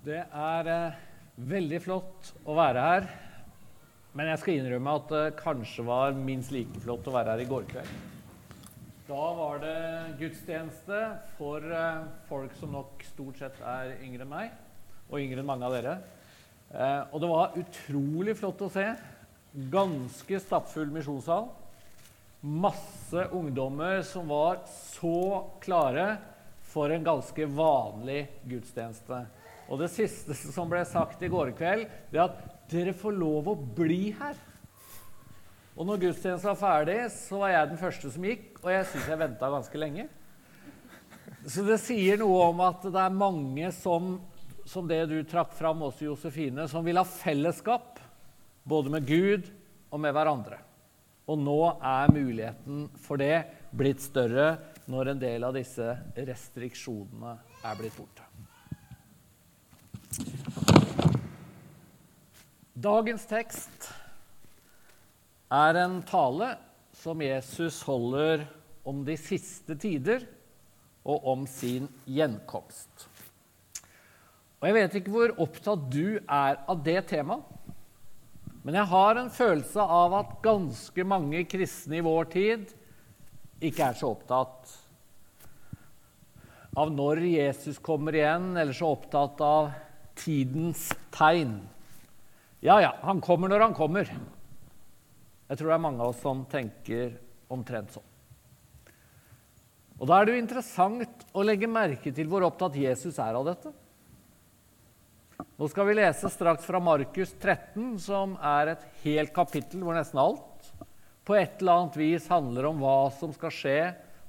Det 0.00 0.16
er 0.16 0.68
eh, 0.72 1.00
veldig 1.44 1.78
flott 1.84 2.30
å 2.48 2.54
være 2.56 2.82
her. 2.84 3.08
Men 4.16 4.30
jeg 4.30 4.40
skal 4.40 4.54
innrømme 4.56 4.94
at 4.96 5.10
det 5.12 5.24
kanskje 5.36 5.82
var 5.84 6.14
minst 6.16 6.54
like 6.54 6.80
flott 6.80 7.04
å 7.10 7.12
være 7.12 7.34
her 7.34 7.42
i 7.44 7.48
går 7.50 7.66
kveld. 7.68 7.90
Da 9.10 9.26
var 9.36 9.60
det 9.60 9.74
gudstjeneste 10.22 11.00
for 11.36 11.66
eh, 11.68 12.06
folk 12.30 12.54
som 12.56 12.72
nok 12.78 13.04
stort 13.10 13.42
sett 13.42 13.60
er 13.60 13.92
yngre 13.98 14.24
enn 14.24 14.32
meg, 14.32 14.54
og 15.10 15.20
yngre 15.20 15.42
enn 15.42 15.50
mange 15.50 15.68
av 15.68 15.76
dere. 15.76 15.98
Eh, 16.72 17.02
og 17.12 17.20
det 17.20 17.30
var 17.34 17.58
utrolig 17.60 18.36
flott 18.40 18.64
å 18.64 18.70
se. 18.72 18.86
Ganske 19.74 20.40
stappfull 20.40 20.88
misjonssal. 20.94 21.50
Masse 22.40 23.26
ungdommer 23.36 24.00
som 24.08 24.32
var 24.32 24.62
så 24.64 25.44
klare 25.60 26.14
for 26.70 26.88
en 26.88 27.04
ganske 27.04 27.50
vanlig 27.52 28.22
gudstjeneste. 28.48 29.20
Og 29.70 29.78
det 29.80 29.90
siste 29.94 30.34
som 30.56 30.70
ble 30.70 30.82
sagt 30.88 31.22
i 31.22 31.30
går 31.30 31.54
kveld, 31.58 31.86
det 32.10 32.20
er 32.20 32.28
at 32.28 32.40
dere 32.70 32.94
får 32.94 33.16
lov 33.16 33.50
å 33.50 33.58
bli 33.58 34.10
her. 34.18 34.38
Og 35.78 35.86
når 35.88 36.02
gudstjenesten 36.02 36.50
var 36.50 36.58
ferdig, 36.60 36.98
så 37.14 37.40
var 37.40 37.54
jeg 37.54 37.70
den 37.70 37.80
første 37.80 38.10
som 38.12 38.24
gikk, 38.26 38.48
og 38.60 38.72
jeg 38.74 38.88
syns 38.90 39.06
jeg 39.08 39.20
venta 39.22 39.48
ganske 39.52 39.80
lenge. 39.80 40.08
Så 41.48 41.64
det 41.64 41.78
sier 41.80 42.18
noe 42.20 42.50
om 42.50 42.60
at 42.66 42.84
det 42.84 43.00
er 43.00 43.16
mange 43.16 43.70
som, 43.72 44.18
som 44.68 44.88
det 44.90 45.00
du 45.08 45.16
trakk 45.24 45.54
fram 45.56 45.86
også, 45.86 46.10
Josefine, 46.10 46.66
som 46.68 46.84
vil 46.84 47.00
ha 47.00 47.06
fellesskap 47.06 48.02
både 48.68 48.92
med 48.92 49.08
Gud 49.08 49.48
og 49.90 50.02
med 50.04 50.14
hverandre. 50.14 50.60
Og 51.30 51.38
nå 51.40 51.60
er 51.78 52.12
muligheten 52.12 52.88
for 53.00 53.20
det 53.20 53.46
blitt 53.70 54.02
større 54.02 54.52
når 54.90 55.12
en 55.12 55.22
del 55.22 55.46
av 55.46 55.54
disse 55.56 55.94
restriksjonene 56.16 57.36
er 57.62 57.78
blitt 57.78 57.96
borte. 57.96 58.29
Dagens 62.78 63.24
tekst 63.26 63.88
er 65.50 65.74
en 65.80 65.96
tale 66.06 66.52
som 66.94 67.18
Jesus 67.18 67.80
holder 67.82 68.44
om 68.86 69.00
de 69.02 69.16
siste 69.18 69.74
tider 69.74 70.22
og 71.02 71.26
om 71.32 71.42
sin 71.50 71.88
gjenkomst. 72.06 73.08
Og 74.60 74.68
Jeg 74.68 74.76
vet 74.76 74.94
ikke 75.00 75.14
hvor 75.16 75.34
opptatt 75.42 75.88
du 75.90 76.20
er 76.20 76.60
av 76.70 76.84
det 76.84 77.00
temaet, 77.10 77.42
men 78.62 78.76
jeg 78.76 78.90
har 78.92 79.18
en 79.18 79.32
følelse 79.32 79.80
av 79.80 80.14
at 80.20 80.38
ganske 80.44 81.04
mange 81.08 81.42
kristne 81.50 81.98
i 81.98 82.04
vår 82.04 82.30
tid 82.30 82.70
ikke 83.64 83.88
er 83.88 83.98
så 83.98 84.12
opptatt 84.12 84.76
av 86.78 86.92
når 86.94 87.24
Jesus 87.26 87.80
kommer 87.82 88.14
igjen, 88.14 88.52
eller 88.54 88.76
så 88.76 88.92
opptatt 88.94 89.40
av 89.42 89.72
tidens 90.14 90.86
tegn. 91.10 91.56
Ja, 92.60 92.76
ja, 92.82 92.94
han 93.02 93.20
kommer 93.24 93.48
når 93.48 93.64
han 93.64 93.74
kommer. 93.76 94.08
Jeg 95.48 95.58
tror 95.58 95.70
det 95.70 95.76
er 95.78 95.82
mange 95.82 96.04
av 96.04 96.12
oss 96.12 96.20
som 96.20 96.42
tenker 96.50 97.14
omtrent 97.50 97.94
sånn. 97.96 98.06
Og 100.00 100.08
Da 100.08 100.16
er 100.16 100.26
det 100.26 100.34
jo 100.34 100.42
interessant 100.42 101.24
å 101.36 101.44
legge 101.44 101.68
merke 101.68 102.12
til 102.14 102.28
hvor 102.28 102.44
opptatt 102.46 102.76
Jesus 102.80 103.18
er 103.20 103.36
av 103.36 103.48
dette. 103.48 103.72
Nå 105.60 105.68
skal 105.68 105.88
vi 105.88 105.96
lese 105.96 106.28
straks 106.32 106.64
fra 106.64 106.80
Markus 106.80 107.32
13, 107.32 107.98
som 108.00 108.36
er 108.36 108.74
et 108.74 108.86
helt 109.02 109.32
kapittel 109.36 109.82
hvor 109.84 109.96
nesten 109.96 110.20
alt 110.20 110.70
på 111.24 111.36
et 111.36 111.60
eller 111.60 111.82
annet 111.82 111.98
vis 112.00 112.28
handler 112.32 112.70
om 112.70 112.80
hva 112.80 113.10
som 113.16 113.32
skal 113.36 113.52
skje 113.54 113.78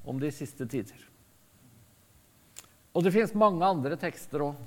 om 0.07 0.19
de 0.19 0.31
siste 0.33 0.67
tider. 0.67 1.07
Og 2.91 3.03
det 3.03 3.13
fins 3.15 3.31
mange 3.35 3.63
andre 3.63 3.95
tekster 3.99 4.43
òg. 4.43 4.59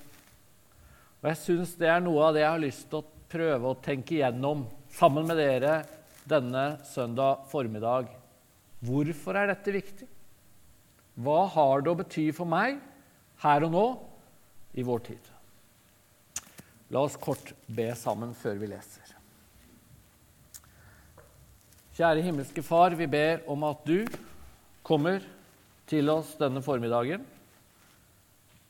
Og 1.21 1.29
jeg 1.31 1.41
syns 1.41 1.77
det 1.81 1.89
er 1.93 2.01
noe 2.05 2.25
av 2.29 2.37
det 2.37 2.45
jeg 2.45 2.53
har 2.53 2.65
lyst 2.65 2.89
til 2.89 3.01
å 3.01 3.14
prøve 3.35 3.71
å 3.71 3.79
tenke 3.83 4.19
igjennom 4.19 4.65
sammen 4.95 5.27
med 5.27 5.41
dere 5.41 5.81
denne 6.29 6.79
søndag 6.87 7.49
formiddag. 7.51 8.09
Hvorfor 8.85 9.39
er 9.41 9.51
dette 9.51 9.75
viktig? 9.75 10.09
Hva 11.15 11.45
har 11.55 11.83
det 11.83 11.93
å 11.93 11.99
bety 11.99 12.29
for 12.35 12.49
meg 12.49 12.79
her 13.45 13.67
og 13.67 13.75
nå 13.75 13.87
i 14.75 14.87
vår 14.87 15.05
tid? 15.11 15.31
La 16.95 17.03
oss 17.07 17.19
kort 17.19 17.55
be 17.67 17.89
sammen 17.99 18.35
før 18.39 18.59
vi 18.61 18.71
leser. 18.71 19.15
Kjære 21.95 22.25
himmelske 22.27 22.63
Far, 22.67 22.95
vi 22.99 23.07
ber 23.07 23.45
om 23.51 23.63
at 23.69 23.85
du 23.87 24.03
kommer 24.87 25.23
til 25.91 26.11
oss 26.11 26.35
denne 26.41 26.63
formiddagen. 26.65 27.23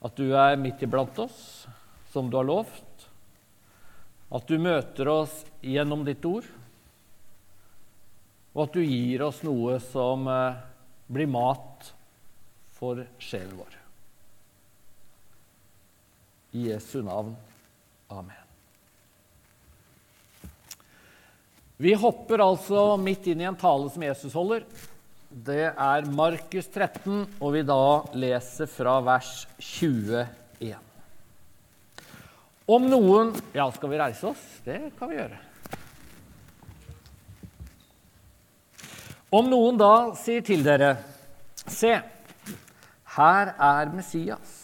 At 0.05 0.17
du 0.21 0.35
er 0.37 0.61
midt 0.61 0.83
iblant 0.85 1.17
oss, 1.25 1.65
som 2.13 2.29
du 2.29 2.37
har 2.37 2.45
lovt. 2.45 2.94
At 4.35 4.49
du 4.51 4.59
møter 4.59 5.09
oss 5.11 5.43
gjennom 5.63 6.03
ditt 6.07 6.25
ord. 6.27 6.47
Og 8.55 8.67
at 8.67 8.77
du 8.77 8.83
gir 8.83 9.23
oss 9.27 9.43
noe 9.47 9.79
som 9.83 10.27
eh, 10.31 10.63
blir 11.11 11.31
mat 11.31 11.91
for 12.75 13.03
sjelen 13.23 13.55
vår. 13.59 13.77
I 16.55 16.69
Jesu 16.71 17.01
navn. 17.03 17.35
Amen. 18.15 18.43
Vi 21.77 21.95
hopper 21.99 22.39
altså 22.39 22.95
midt 23.03 23.27
inn 23.31 23.43
i 23.43 23.49
en 23.49 23.59
tale 23.59 23.91
som 23.91 24.03
Jesus 24.07 24.35
holder. 24.39 24.63
Det 25.29 25.73
er 25.73 26.07
Markus 26.15 26.69
13, 26.71 27.25
og 27.43 27.55
vi 27.57 27.65
da 27.67 27.83
leser 28.15 28.71
fra 28.71 29.01
vers 29.03 29.33
21. 29.59 30.23
Om 32.65 32.87
noen 32.89 33.35
Ja, 33.53 33.67
skal 33.73 33.91
vi 33.93 33.99
reise 34.01 34.31
oss? 34.31 34.45
Det 34.65 34.79
kan 34.99 35.11
vi 35.11 35.19
gjøre. 35.19 35.41
Om 39.35 39.51
noen 39.51 39.77
da 39.77 40.15
sier 40.17 40.45
til 40.47 40.63
dere, 40.65 40.95
se, 41.67 41.91
her 43.17 43.53
er 43.53 43.91
Messias, 43.91 44.55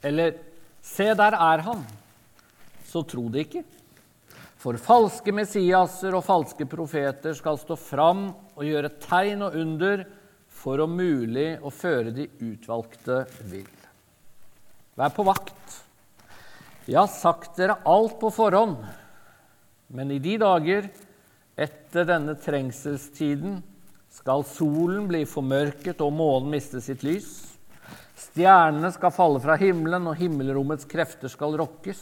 eller 0.00 0.32
se, 0.80 1.10
der 1.18 1.36
er 1.36 1.62
han, 1.66 1.84
så 2.88 3.04
tro 3.04 3.26
det 3.30 3.46
ikke. 3.46 3.64
For 4.64 4.80
falske 4.80 5.34
Messiaser 5.36 6.16
og 6.16 6.24
falske 6.26 6.66
profeter 6.66 7.36
skal 7.36 7.60
stå 7.60 7.76
fram 7.78 8.30
og 8.56 8.64
gjøre 8.64 8.96
tegn 9.04 9.44
og 9.46 9.60
under 9.60 10.06
for 10.48 10.80
om 10.82 10.96
mulig 10.96 11.52
å 11.60 11.70
føre 11.70 12.16
de 12.16 12.30
utvalgte 12.40 13.26
vill. 13.46 13.74
Vær 14.96 15.12
på 15.12 15.26
vakt. 15.28 15.85
Jeg 16.86 17.00
har 17.00 17.10
sagt 17.10 17.56
dere 17.58 17.80
alt 17.82 18.14
på 18.20 18.28
forhånd, 18.30 18.76
men 19.90 20.10
i 20.14 20.20
de 20.22 20.36
dager 20.38 20.84
etter 21.58 22.06
denne 22.06 22.36
trengselstiden 22.38 23.56
skal 24.14 24.44
solen 24.46 25.08
bli 25.10 25.24
formørket 25.26 25.98
og 26.04 26.14
månen 26.14 26.52
miste 26.54 26.78
sitt 26.84 27.02
lys. 27.02 27.32
Stjernene 28.14 28.92
skal 28.94 29.10
falle 29.12 29.42
fra 29.42 29.56
himmelen, 29.58 30.06
og 30.06 30.14
himmelrommets 30.20 30.86
krefter 30.86 31.32
skal 31.32 31.58
rokkes. 31.58 32.00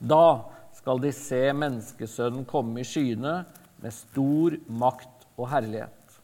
Da 0.00 0.48
skal 0.80 1.02
de 1.04 1.12
se 1.12 1.44
menneskesønnen 1.52 2.48
komme 2.48 2.80
i 2.80 2.88
skyene 2.88 3.42
med 3.84 3.94
stor 3.94 4.56
makt 4.72 5.26
og 5.36 5.50
herlighet. 5.52 6.16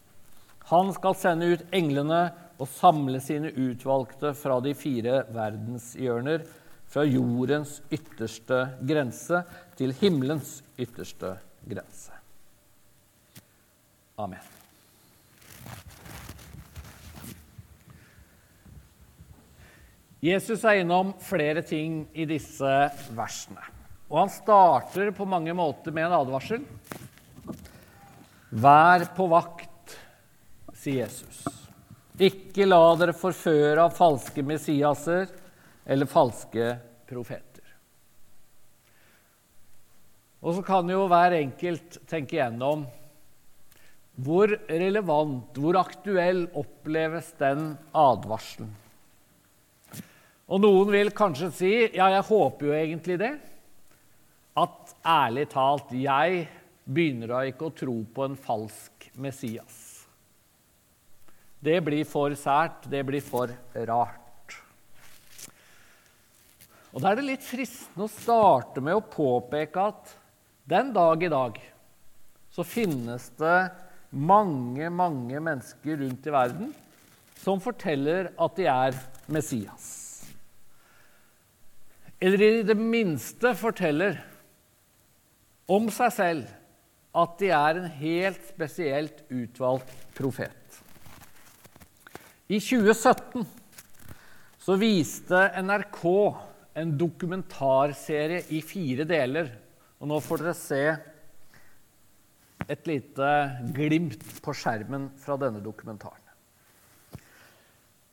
Han 0.73 0.89
skal 0.97 1.13
sende 1.17 1.53
ut 1.53 1.61
englene 1.77 2.23
og 2.57 2.73
samle 2.73 3.21
sine 3.21 3.53
utvalgte 3.53 4.33
fra 4.37 4.57
de 4.65 4.73
fire 4.77 5.27
verdenshjørner, 5.29 6.43
fra 6.89 7.05
jordens 7.05 7.79
ytterste 7.93 8.63
grense 8.81 9.43
til 9.77 9.93
himmelens 10.01 10.59
ytterste 10.79 11.35
grense. 11.69 12.15
Amen. 14.19 14.41
Jesus 20.19 20.65
er 20.67 20.81
innom 20.81 21.13
flere 21.23 21.61
ting 21.63 22.01
i 22.11 22.25
disse 22.27 22.71
versene. 23.15 23.61
Og 24.09 24.25
han 24.25 24.31
starter 24.33 25.13
på 25.15 25.27
mange 25.29 25.53
måter 25.55 25.95
med 25.95 26.09
en 26.09 26.17
advarsel. 26.17 26.65
Vær 28.49 29.05
på 29.15 29.29
vakt, 29.31 29.95
sier 30.75 31.05
Jesus. 31.05 31.45
Ikke 32.19 32.65
la 32.67 32.81
dere 32.99 33.15
forføre 33.15 33.85
av 33.85 33.95
falske 33.95 34.43
messiaser 34.43 35.29
eller 35.89 36.09
falske 36.09 36.75
profeter. 37.09 37.65
Og 40.39 40.55
så 40.55 40.63
kan 40.63 40.87
jo 40.87 41.07
hver 41.09 41.35
enkelt 41.41 41.99
tenke 42.07 42.37
igjennom 42.37 42.85
hvor 44.19 44.51
relevant, 44.67 45.55
hvor 45.55 45.79
aktuell 45.79 46.45
oppleves 46.59 47.31
den 47.39 47.73
advarselen? 47.95 48.71
Og 50.49 50.63
noen 50.63 50.89
vil 50.91 51.11
kanskje 51.15 51.51
si 51.55 51.71
ja, 51.93 52.09
jeg 52.11 52.25
håper 52.27 52.67
jo 52.67 52.75
egentlig 52.75 53.19
det. 53.21 53.33
At 54.59 54.95
ærlig 55.07 55.45
talt, 55.53 55.93
jeg 55.95 56.47
begynner 56.83 57.31
da 57.31 57.43
ikke 57.47 57.69
å 57.69 57.75
tro 57.75 57.95
på 58.15 58.25
en 58.25 58.35
falsk 58.39 59.07
Messias. 59.21 59.77
Det 61.59 61.77
blir 61.85 62.07
for 62.07 62.33
sært, 62.39 62.87
det 62.91 63.03
blir 63.07 63.23
for 63.23 63.51
rart. 63.87 64.18
Og 66.93 67.03
Da 67.03 67.11
er 67.11 67.19
det 67.19 67.27
litt 67.27 67.45
fristende 67.45 68.07
å 68.07 68.11
starte 68.11 68.81
med 68.81 68.97
å 68.97 69.05
påpeke 69.05 69.83
at 69.91 70.15
den 70.69 70.89
dag 70.93 71.21
i 71.21 71.31
dag 71.31 71.59
så 72.53 72.65
finnes 72.65 73.29
det 73.37 73.69
mange, 74.09 74.89
mange 74.89 75.37
mennesker 75.37 76.01
rundt 76.01 76.25
i 76.25 76.33
verden 76.33 76.71
som 77.39 77.61
forteller 77.61 78.31
at 78.41 78.57
de 78.57 78.65
er 78.69 78.97
Messias. 79.29 79.85
Eller 82.19 82.41
i 82.43 82.65
det 82.67 82.75
minste 82.75 83.53
forteller 83.55 84.17
om 85.69 85.87
seg 85.93 86.11
selv 86.17 86.49
at 87.15 87.37
de 87.39 87.53
er 87.53 87.79
en 87.79 87.89
helt 88.01 88.41
spesielt 88.49 89.21
utvalgt 89.29 89.93
profet. 90.17 90.81
I 92.49 92.57
2017 92.57 93.45
så 94.59 94.75
viste 94.81 95.47
NRK 95.61 96.03
en 96.79 96.95
dokumentarserie 96.97 98.45
i 98.55 98.61
fire 98.63 99.05
deler. 99.07 99.51
Og 99.99 100.09
nå 100.09 100.19
får 100.23 100.43
dere 100.43 100.55
se 100.57 100.83
et 102.69 102.87
lite 102.87 103.29
glimt 103.75 104.23
på 104.43 104.53
skjermen 104.55 105.09
fra 105.19 105.37
denne 105.41 105.61
dokumentaren. 105.63 106.23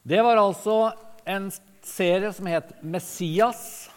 Det 0.07 0.23
var 0.23 0.39
altså 0.39 0.93
en 1.27 1.51
serie 1.83 2.33
som 2.33 2.47
het 2.47 2.73
'Messias'. 2.83 3.91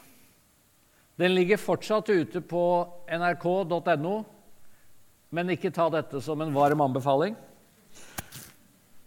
Den 1.17 1.35
ligger 1.35 1.57
fortsatt 1.57 2.09
ute 2.09 2.41
på 2.41 2.87
nrk.no, 3.07 4.25
men 5.31 5.49
ikke 5.49 5.73
ta 5.73 5.89
dette 5.89 6.21
som 6.21 6.41
en 6.41 6.53
varm 6.53 6.81
anbefaling. 6.81 7.35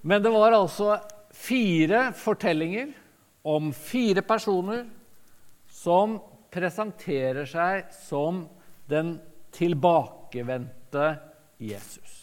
Men 0.02 0.22
det 0.22 0.30
var 0.30 0.52
altså 0.52 1.00
fire 1.32 2.12
fortellinger 2.12 2.92
om 3.42 3.72
fire 3.72 4.22
personer 4.22 4.86
som 5.82 6.20
presenterer 6.52 7.48
seg 7.48 7.90
som 8.06 8.44
den 8.90 9.16
tilbakevendte 9.54 11.14
Jesus. 11.58 12.18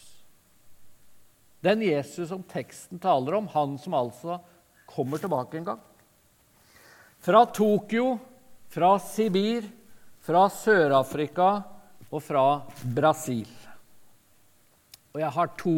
Den 1.60 1.82
Jesus 1.84 2.30
som 2.30 2.42
teksten 2.48 3.00
taler 3.02 3.36
om, 3.36 3.48
han 3.52 3.76
som 3.78 3.94
altså 3.94 4.38
kommer 4.88 5.20
tilbake 5.20 5.60
en 5.60 5.68
gang. 5.72 5.82
Fra 7.20 7.44
Tokyo, 7.52 8.14
fra 8.72 8.94
Sibir, 9.02 9.66
fra 10.24 10.46
Sør-Afrika 10.48 11.50
og 12.08 12.22
fra 12.24 12.46
Brasil. 12.96 13.50
Og 15.12 15.20
jeg 15.20 15.34
har 15.36 15.52
to 15.58 15.76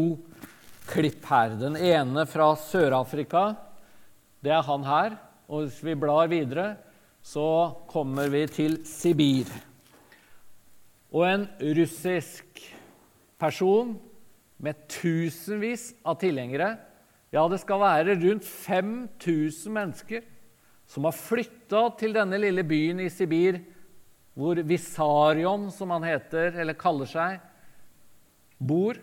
klipp 0.93 1.27
her. 1.27 1.57
Den 1.59 1.77
ene 1.77 2.27
fra 2.31 2.53
Sør-Afrika. 2.59 3.53
Det 4.45 4.53
er 4.55 4.65
han 4.67 4.87
her. 4.87 5.19
Og 5.49 5.67
hvis 5.67 5.83
vi 5.83 5.99
blar 5.99 6.31
videre, 6.31 6.77
så 7.23 7.47
kommer 7.91 8.31
vi 8.33 8.47
til 8.51 8.81
Sibir. 8.89 9.51
Og 11.13 11.27
en 11.29 11.47
russisk 11.79 12.63
person 13.41 13.95
med 14.63 14.87
tusenvis 14.91 15.93
av 16.07 16.19
tilhengere. 16.23 16.75
Ja, 17.33 17.47
det 17.49 17.63
skal 17.63 17.81
være 17.83 18.19
rundt 18.21 18.47
5000 18.47 19.73
mennesker 19.73 20.27
som 20.93 21.07
har 21.09 21.17
flytta 21.17 21.87
til 21.97 22.13
denne 22.13 22.37
lille 22.41 22.65
byen 22.69 23.01
i 23.01 23.09
Sibir, 23.13 23.63
hvor 24.37 24.59
Visarion, 24.65 25.71
som 25.73 25.93
han 25.95 26.05
heter, 26.05 26.53
eller 26.61 26.77
kaller 26.77 27.09
seg, 27.09 27.41
bor. 28.61 28.99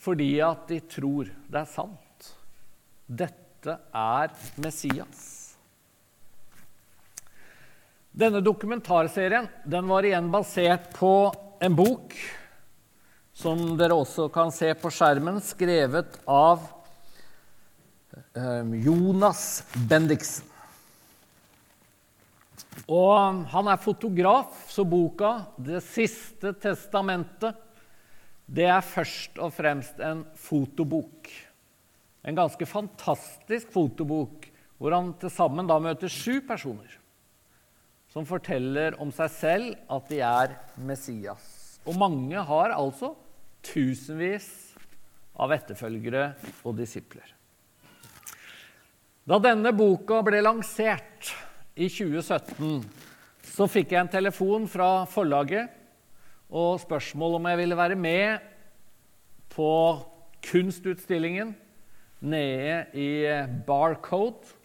Fordi 0.00 0.30
at 0.46 0.64
de 0.70 0.80
tror 0.90 1.30
det 1.50 1.60
er 1.60 1.70
sant. 1.70 2.30
Dette 3.06 3.76
er 3.90 4.34
Messias. 4.62 5.49
Denne 8.10 8.40
dokumentarserien 8.42 9.46
den 9.64 9.86
var 9.86 10.06
igjen 10.06 10.30
basert 10.32 10.90
på 10.96 11.30
en 11.62 11.76
bok 11.78 12.16
som 13.40 13.62
dere 13.78 13.94
også 13.94 14.26
kan 14.34 14.50
se 14.52 14.72
på 14.76 14.90
skjermen, 14.92 15.38
skrevet 15.40 16.18
av 16.28 16.64
eh, 18.34 18.74
Jonas 18.82 19.62
Bendiksen. 19.88 20.48
Og 22.90 23.46
han 23.52 23.70
er 23.70 23.80
fotograf, 23.80 24.66
så 24.68 24.84
boka 24.84 25.46
'Det 25.56 25.80
siste 25.84 26.52
testamentet' 26.52 27.66
det 28.50 28.66
er 28.66 28.82
først 28.82 29.38
og 29.38 29.52
fremst 29.54 30.00
en 30.02 30.24
fotobok. 30.34 31.30
En 32.26 32.34
ganske 32.34 32.66
fantastisk 32.66 33.70
fotobok 33.70 34.50
hvor 34.76 34.96
han 34.96 35.12
til 35.20 35.30
sammen 35.30 35.68
da 35.70 35.78
møter 35.78 36.10
sju 36.10 36.40
personer 36.42 36.99
som 38.10 38.26
forteller 38.26 38.96
om 39.00 39.12
seg 39.14 39.30
selv 39.32 39.74
at 39.90 40.08
de 40.10 40.20
er 40.26 40.56
Messias. 40.82 41.44
Og 41.86 41.96
mange 41.98 42.42
har 42.46 42.74
altså 42.74 43.14
tusenvis 43.64 44.48
av 45.40 45.54
etterfølgere 45.54 46.32
og 46.66 46.76
disipler. 46.80 47.24
Da 49.24 49.38
denne 49.38 49.70
boka 49.76 50.20
ble 50.26 50.40
lansert 50.42 51.30
i 51.78 51.86
2017, 51.86 52.82
så 53.50 53.66
fikk 53.70 53.94
jeg 53.94 54.02
en 54.02 54.12
telefon 54.12 54.66
fra 54.70 55.06
forlaget 55.10 55.70
og 56.50 56.80
spørsmål 56.82 57.38
om 57.38 57.46
jeg 57.46 57.60
ville 57.60 57.78
være 57.78 57.98
med 57.98 58.48
på 59.54 59.70
kunstutstillingen 60.50 61.52
nede 62.20 62.86
i 62.96 63.10
Barcode 63.66 64.59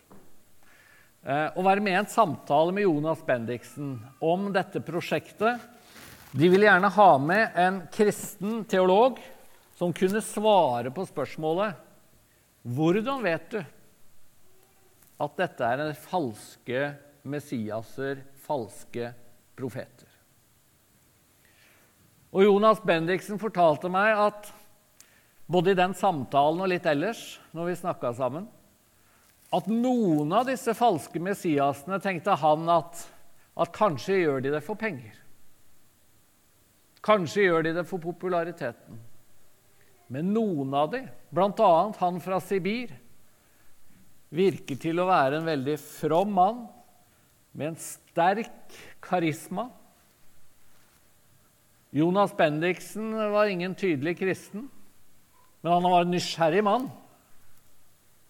eh, 1.26 1.48
og 1.58 1.66
være 1.66 1.84
med 1.84 1.96
i 1.96 2.00
en 2.00 2.10
samtale 2.10 2.74
med 2.76 2.86
Jonas 2.86 3.24
Bendiksen 3.26 3.98
om 4.24 4.48
dette 4.56 4.82
prosjektet. 4.86 5.62
De 6.32 6.50
ville 6.52 6.68
gjerne 6.68 6.92
ha 6.96 7.10
med 7.22 7.58
en 7.60 7.82
kristen 7.94 8.64
teolog 8.70 9.20
som 9.76 9.94
kunne 9.96 10.24
svare 10.24 10.94
på 10.94 11.06
spørsmålet 11.10 11.82
hvordan 12.66 13.22
vet 13.22 13.52
du 13.54 13.60
at 15.22 15.38
dette 15.38 15.68
er 15.70 15.98
falske 16.08 16.88
Messiaser, 17.26 18.24
falske 18.46 19.12
profeter? 19.58 20.10
Og 22.36 22.44
Jonas 22.44 22.82
Bendiksen 22.84 23.40
fortalte 23.40 23.88
meg 23.92 24.18
at 24.20 24.50
både 25.48 25.72
i 25.72 25.78
den 25.78 25.94
samtalen 25.96 26.66
og 26.66 26.72
litt 26.72 26.88
ellers, 26.90 27.22
når 27.56 27.70
vi 27.70 27.78
snakka 27.80 28.12
sammen, 28.18 28.50
at 29.56 29.68
noen 29.72 30.34
av 30.36 30.48
disse 30.50 30.74
falske 30.76 31.22
Messiasene 31.24 32.00
tenkte 32.04 32.36
han 32.42 32.68
at, 32.72 33.06
at 33.56 33.72
kanskje 33.76 34.20
gjør 34.20 34.44
de 34.44 34.52
det 34.58 34.64
for 34.66 34.80
penger. 34.80 35.14
Kanskje 37.06 37.46
gjør 37.46 37.68
de 37.68 37.76
det 37.78 37.86
for 37.88 38.02
populariteten. 38.04 39.00
Men 40.12 40.34
noen 40.34 40.74
av 40.78 40.92
de, 40.94 41.04
bl.a. 41.34 41.72
han 42.00 42.22
fra 42.22 42.40
Sibir, 42.44 42.92
virker 44.36 44.78
til 44.82 45.00
å 45.00 45.08
være 45.08 45.40
en 45.40 45.48
veldig 45.48 45.78
from 45.80 46.34
mann 46.36 46.66
med 47.56 47.72
en 47.72 47.80
sterk 47.80 48.76
karisma. 49.06 49.70
Jonas 51.96 52.34
Bendiksen 52.36 53.14
var 53.32 53.48
ingen 53.48 53.78
tydelig 53.78 54.18
kristen. 54.20 54.68
Men 55.64 55.78
han 55.78 55.88
var 55.88 56.04
en 56.04 56.12
nysgjerrig 56.14 56.66
mann 56.66 56.90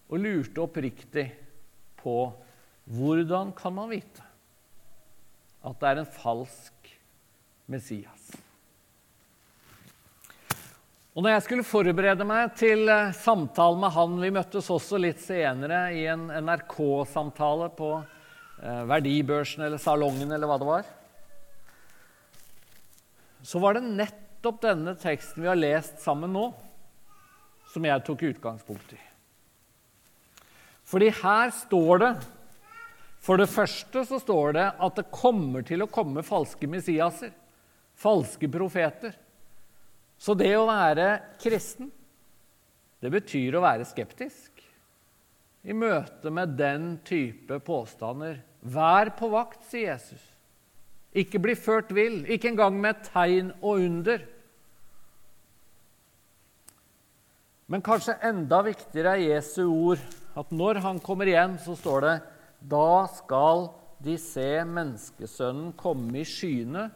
og 0.06 0.22
lurte 0.22 0.62
oppriktig 0.62 1.26
på 1.98 2.18
hvordan 2.86 3.50
kan 3.56 3.74
man 3.74 3.90
vite 3.90 4.22
at 5.66 5.80
det 5.80 5.88
er 5.88 6.02
en 6.02 6.12
falsk 6.22 6.92
Messias. 7.66 8.26
Og 11.16 11.24
når 11.24 11.32
jeg 11.32 11.44
skulle 11.46 11.64
forberede 11.66 12.26
meg 12.28 12.52
til 12.60 12.90
eh, 12.92 13.14
samtalen 13.16 13.80
med 13.80 13.94
han 13.94 14.18
Vi 14.20 14.28
møttes 14.36 14.68
også 14.70 15.00
litt 15.00 15.22
senere 15.24 15.88
i 15.96 16.04
en 16.12 16.28
NRK-samtale 16.28 17.70
på 17.74 17.88
eh, 17.96 18.82
Verdibørsen 18.86 19.64
eller 19.66 19.80
Salongen 19.82 20.30
eller 20.36 20.50
hva 20.50 20.60
det 20.60 20.68
var. 20.68 20.92
Så 23.42 23.62
var 23.62 23.78
det 23.78 23.86
nettopp 23.88 24.60
denne 24.62 24.94
teksten 25.00 25.42
vi 25.42 25.50
har 25.50 25.58
lest 25.58 26.04
sammen 26.04 26.36
nå, 26.36 26.50
som 27.72 27.88
jeg 27.88 28.06
tok 28.06 28.28
utgangspunkt 28.34 28.94
i. 28.94 29.05
Fordi 30.86 31.10
her 31.22 31.52
står 31.54 32.02
det 32.02 32.12
For 33.26 33.40
det 33.40 33.48
første 33.50 34.04
så 34.06 34.20
står 34.22 34.52
det 34.54 34.66
at 34.86 34.98
det 35.00 35.10
kommer 35.10 35.64
til 35.66 35.82
å 35.82 35.90
komme 35.90 36.22
falske 36.22 36.68
Messiaser, 36.70 37.32
falske 37.98 38.46
profeter. 38.52 39.16
Så 40.16 40.36
det 40.38 40.52
å 40.54 40.68
være 40.68 41.08
kristen, 41.42 41.90
det 43.02 43.10
betyr 43.12 43.56
å 43.58 43.64
være 43.64 43.88
skeptisk 43.88 44.62
i 45.66 45.74
møte 45.74 46.30
med 46.30 46.54
den 46.54 46.94
type 47.04 47.58
påstander. 47.66 48.38
Vær 48.62 49.10
på 49.18 49.28
vakt, 49.32 49.64
sier 49.66 49.96
Jesus. 49.96 50.22
Ikke 51.16 51.40
bli 51.42 51.56
ført 51.58 51.90
vill, 51.96 52.22
ikke 52.30 52.52
engang 52.52 52.78
med 52.78 53.02
tegn 53.08 53.50
og 53.58 53.82
under. 53.82 54.22
Men 57.66 57.82
kanskje 57.82 58.18
enda 58.28 58.60
viktigere 58.62 59.16
er 59.16 59.24
Jesu 59.32 59.64
ord, 59.66 60.02
at 60.36 60.52
når 60.52 60.82
han 60.84 61.00
kommer 61.00 61.30
igjen, 61.30 61.56
så 61.62 61.76
står 61.78 62.04
det 62.04 62.14
da 62.66 63.06
skal 63.12 63.68
de 64.02 64.16
se 64.20 64.48
menneskesønnen 64.68 65.72
komme 65.78 66.20
i 66.20 66.28
skyene 66.28 66.88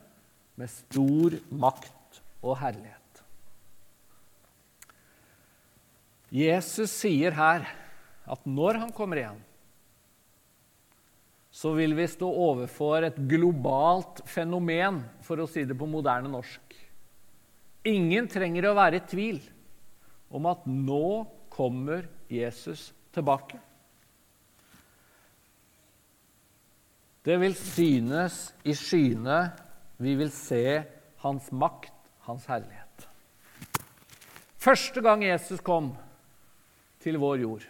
med 0.60 0.72
stor 0.72 1.36
makt 1.48 2.20
og 2.44 2.58
herlighet. 2.60 2.96
Jesus 6.30 6.92
sier 6.92 7.34
her 7.34 7.64
at 8.30 8.44
når 8.46 8.78
han 8.84 8.92
kommer 8.94 9.18
igjen, 9.18 9.40
så 11.50 11.72
vil 11.74 11.96
vi 11.98 12.06
stå 12.08 12.28
overfor 12.30 13.08
et 13.08 13.18
globalt 13.28 14.22
fenomen, 14.30 15.02
for 15.26 15.42
å 15.42 15.48
si 15.50 15.64
det 15.66 15.74
på 15.76 15.88
moderne 15.90 16.30
norsk. 16.30 16.76
Ingen 17.90 18.28
trenger 18.30 18.68
å 18.70 18.76
være 18.78 19.00
i 19.00 19.08
tvil 19.10 19.40
om 20.30 20.46
at 20.46 20.62
nå 20.68 21.26
kommer 21.50 22.06
Jesus 22.30 22.92
tilbake. 23.14 23.58
Det 27.24 27.36
vil 27.40 27.54
synes 27.54 28.50
i 28.64 28.74
skyene. 28.76 29.50
Vi 30.00 30.14
vil 30.16 30.30
se 30.32 30.82
hans 31.20 31.50
makt, 31.52 31.92
hans 32.24 32.46
herlighet. 32.48 33.08
Første 34.60 35.00
gang 35.04 35.24
Jesus 35.24 35.60
kom 35.64 35.92
til 37.00 37.18
vår 37.20 37.42
jord, 37.42 37.66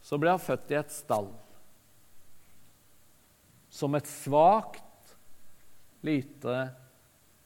så 0.00 0.18
ble 0.20 0.32
han 0.32 0.40
født 0.40 0.72
i 0.72 0.78
et 0.80 0.92
stall. 0.92 1.28
Som 3.72 3.96
et 3.96 4.08
svakt, 4.08 5.16
lite 6.04 6.56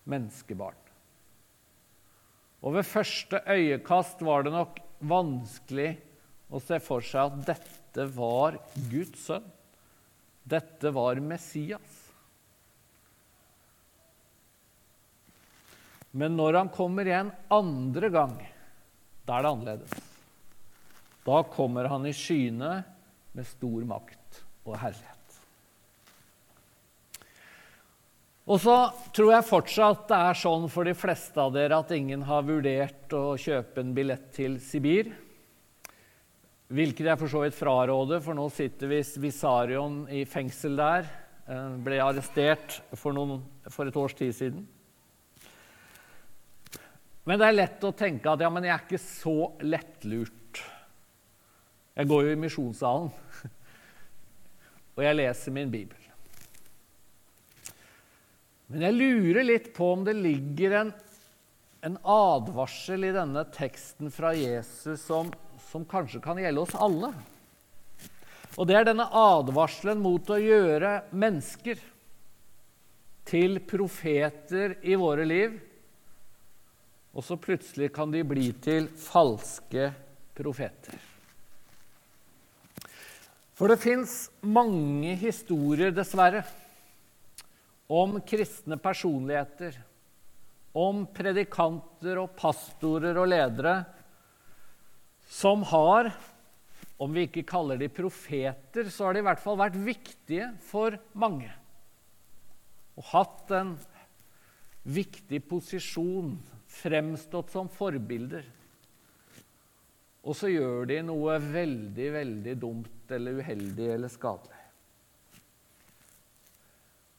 menneskebarn. 0.06 0.78
Og 2.66 2.74
ved 2.78 2.86
første 2.88 3.42
øyekast 3.46 4.22
var 4.26 4.46
det 4.46 4.54
nok 4.54 4.78
vanskelig 5.06 5.92
å 6.50 6.60
se 6.62 6.78
for 6.82 7.04
seg 7.04 7.30
at 7.30 7.46
dette 7.54 8.08
var 8.14 8.58
Guds 8.90 9.26
sønn. 9.28 9.46
Dette 10.46 10.92
var 10.94 11.18
Messias. 11.18 12.02
Men 16.16 16.36
når 16.38 16.62
han 16.62 16.70
kommer 16.72 17.08
igjen 17.08 17.32
andre 17.52 18.08
gang, 18.12 18.36
da 19.26 19.36
er 19.36 19.44
det 19.44 19.50
annerledes. 19.50 19.96
Da 21.26 21.42
kommer 21.50 21.90
han 21.90 22.06
i 22.06 22.14
skyene 22.14 22.78
med 23.36 23.48
stor 23.50 23.84
makt 23.90 24.40
og 24.64 24.78
herlighet. 24.78 25.12
Og 28.46 28.60
så 28.62 28.76
tror 29.10 29.32
jeg 29.34 29.48
fortsatt 29.48 30.06
det 30.06 30.18
er 30.30 30.38
sånn 30.38 30.68
for 30.70 30.86
de 30.86 30.94
fleste 30.94 31.42
av 31.42 31.50
dere 31.52 31.82
at 31.82 31.90
ingen 31.92 32.22
har 32.28 32.46
vurdert 32.46 33.12
å 33.18 33.34
kjøpe 33.34 33.82
en 33.82 33.90
billett 33.96 34.30
til 34.36 34.60
Sibir. 34.62 35.10
Hvilket 36.66 37.06
jeg 37.06 37.18
for 37.20 37.30
så 37.30 37.44
vidt 37.44 37.54
fraråder, 37.54 38.22
for 38.24 38.34
nå 38.34 38.48
sitter 38.50 38.90
Visarion 39.22 40.00
i 40.10 40.24
fengsel 40.26 40.74
der. 40.78 41.06
Eh, 41.46 41.76
ble 41.78 42.00
arrestert 42.02 42.80
for, 42.98 43.14
noen, 43.14 43.44
for 43.70 43.86
et 43.86 43.98
års 44.00 44.16
tid 44.18 44.34
siden. 44.34 44.64
Men 47.26 47.38
det 47.38 47.46
er 47.46 47.56
lett 47.56 47.86
å 47.86 47.94
tenke 47.94 48.32
at 48.32 48.42
ja, 48.42 48.50
men 48.50 48.66
jeg 48.66 48.74
er 48.74 48.82
ikke 48.82 49.02
så 49.02 49.36
lettlurt. 49.62 50.62
Jeg 51.96 52.10
går 52.10 52.26
jo 52.26 52.34
i 52.34 52.42
misjonssalen, 52.42 53.08
og 54.98 55.00
jeg 55.06 55.18
leser 55.18 55.54
min 55.54 55.70
bibel. 55.72 56.02
Men 58.66 58.88
jeg 58.88 58.98
lurer 58.98 59.46
litt 59.46 59.70
på 59.74 59.92
om 59.94 60.02
det 60.06 60.16
ligger 60.18 60.80
en, 60.80 60.92
en 61.86 61.98
advarsel 62.02 63.06
i 63.06 63.14
denne 63.14 63.46
teksten 63.54 64.10
fra 64.10 64.34
Jesus 64.34 65.06
som, 65.06 65.30
som 65.70 65.84
kanskje 65.88 66.22
kan 66.24 66.38
gjelde 66.40 66.62
oss 66.62 66.74
alle. 66.78 67.12
Og 68.56 68.68
det 68.68 68.76
er 68.78 68.86
denne 68.88 69.08
advarselen 69.10 70.00
mot 70.00 70.30
å 70.32 70.38
gjøre 70.40 70.92
mennesker 71.12 71.80
til 73.26 73.58
profeter 73.66 74.78
i 74.86 74.96
våre 74.98 75.26
liv. 75.26 75.58
Og 77.16 77.24
så 77.24 77.36
plutselig 77.40 77.90
kan 77.96 78.12
de 78.12 78.22
bli 78.28 78.50
til 78.62 78.88
falske 79.00 79.90
profeter. 80.36 80.96
For 83.56 83.72
det 83.72 83.80
fins 83.80 84.26
mange 84.44 85.14
historier, 85.16 85.94
dessverre, 85.96 86.42
om 87.88 88.18
kristne 88.26 88.76
personligheter, 88.82 89.78
om 90.76 91.06
predikanter 91.08 92.20
og 92.20 92.34
pastorer 92.36 93.16
og 93.16 93.30
ledere 93.32 93.78
som 95.26 95.62
har 95.62 96.12
Om 96.96 97.12
vi 97.12 97.26
ikke 97.26 97.42
kaller 97.44 97.76
de 97.76 97.90
profeter, 97.92 98.86
så 98.88 99.04
har 99.04 99.12
de 99.12 99.20
i 99.20 99.24
hvert 99.26 99.40
fall 99.42 99.58
vært 99.60 99.74
viktige 99.76 100.46
for 100.64 100.94
mange. 101.12 101.50
Og 102.96 103.04
hatt 103.10 103.52
en 103.52 103.74
viktig 104.88 105.42
posisjon, 105.44 106.30
fremstått 106.72 107.52
som 107.52 107.68
forbilder. 107.68 108.46
Og 110.24 110.38
så 110.38 110.48
gjør 110.48 110.88
de 110.88 111.02
noe 111.04 111.36
veldig, 111.42 112.06
veldig 112.16 112.54
dumt 112.64 113.12
eller 113.12 113.42
uheldig 113.42 113.90
eller 113.98 114.10
skadelig. 114.10 114.62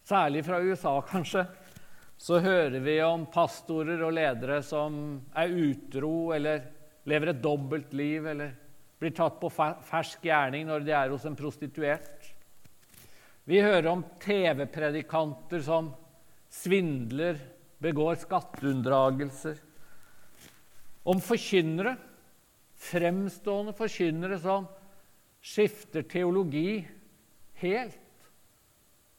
Særlig 0.07 0.41
fra 0.47 0.57
USA, 0.63 0.95
kanskje, 1.03 1.45
så 2.17 2.39
hører 2.41 2.79
vi 2.81 2.97
om 3.03 3.27
pastorer 3.29 4.01
og 4.01 4.13
ledere 4.17 4.61
som 4.65 5.19
er 5.37 5.53
utro 5.53 6.31
eller 6.33 6.63
lever 7.07 7.31
et 7.31 7.43
dobbeltliv 7.43 8.27
eller 8.33 8.55
blir 8.99 9.13
tatt 9.15 9.37
på 9.39 9.51
fersk 9.51 10.25
gjerning 10.25 10.67
når 10.67 10.83
de 10.85 10.95
er 10.97 11.13
hos 11.13 11.25
en 11.29 11.37
prostituert. 11.37 12.33
Vi 13.47 13.61
hører 13.63 13.87
om 13.93 14.03
TV-predikanter 14.19 15.63
som 15.63 15.93
svindler, 16.51 17.39
begår 17.79 18.17
skatteunndragelser. 18.19 19.59
Om 21.07 21.21
forkynnere 21.23 21.95
Fremstående 22.77 23.73
forkynnere 23.73 24.37
som 24.39 24.67
skifter 25.41 26.05
teologi 26.05 26.83
helt, 27.61 28.27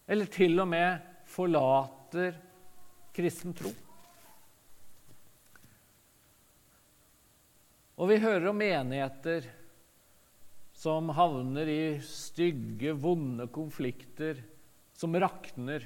eller 0.06 0.30
til 0.30 0.60
og 0.62 0.68
med 0.70 1.02
forlater 1.28 2.38
kristen 3.14 3.56
tro. 3.58 3.72
Og 7.98 8.12
vi 8.12 8.20
hører 8.22 8.46
om 8.46 8.60
menigheter 8.60 9.48
som 10.78 11.10
havner 11.10 11.66
i 11.66 11.82
stygge, 12.06 12.92
vonde 12.94 13.48
konflikter 13.50 14.38
som 14.94 15.16
rakner. 15.18 15.82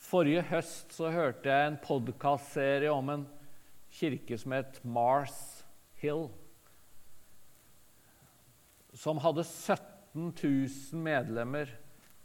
Forrige 0.00 0.46
høst 0.48 0.96
så 0.96 1.12
hørte 1.12 1.52
jeg 1.52 1.68
en 1.68 1.78
podkastserie 1.84 2.88
om 2.92 3.12
en 3.12 3.28
kirke 3.92 4.40
som 4.40 4.56
het 4.56 4.80
Mars 4.80 5.36
Hill, 6.00 6.30
som 8.96 9.20
hadde 9.20 9.44
17 9.44 10.32
000 10.32 11.04
medlemmer, 11.04 11.68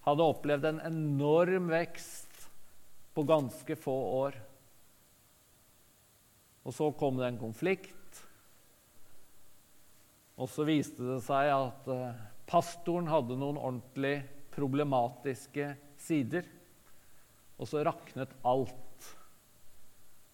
hadde 0.07 0.31
opplevd 0.31 0.71
en 0.71 0.83
enorm 0.87 1.67
vekst 1.75 2.47
på 3.11 3.27
ganske 3.27 3.75
få 3.75 4.03
år. 4.23 4.45
Og 6.67 6.75
så 6.75 6.89
kom 6.99 7.15
det 7.15 7.29
en 7.29 7.39
konflikt. 7.39 8.23
Og 10.35 10.49
så 10.51 10.65
viste 10.67 11.05
det 11.07 11.21
seg 11.23 11.47
at 11.53 11.87
eh, 11.89 12.25
pastoren 12.49 13.07
hadde 13.07 13.37
noen 13.39 13.55
ordentlig 13.57 14.19
problematiske 14.51 15.71
sider. 16.03 16.43
Og 17.57 17.71
så 17.71 17.85
raknet 17.87 18.35
alt. 18.43 19.07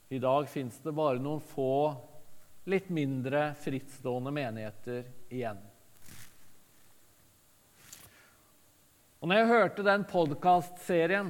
I 0.09 0.19
dag 0.21 0.49
fins 0.49 0.81
det 0.81 0.95
bare 0.97 1.21
noen 1.21 1.43
få 1.53 1.93
litt 2.69 2.89
mindre 2.93 3.51
frittstående 3.61 4.33
menigheter 4.33 5.05
igjen. 5.29 5.61
Og 9.21 9.29
når 9.29 9.39
jeg 9.39 9.51
hørte 9.53 9.85
den 9.87 10.03
podkastserien, 10.09 11.29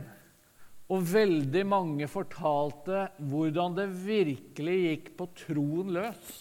og 0.94 1.06
veldig 1.10 1.64
mange 1.66 2.08
fortalte 2.12 3.08
hvordan 3.32 3.78
det 3.78 3.88
virkelig 4.04 4.76
gikk 4.84 5.14
på 5.18 5.30
troen 5.46 5.94
løs 5.96 6.34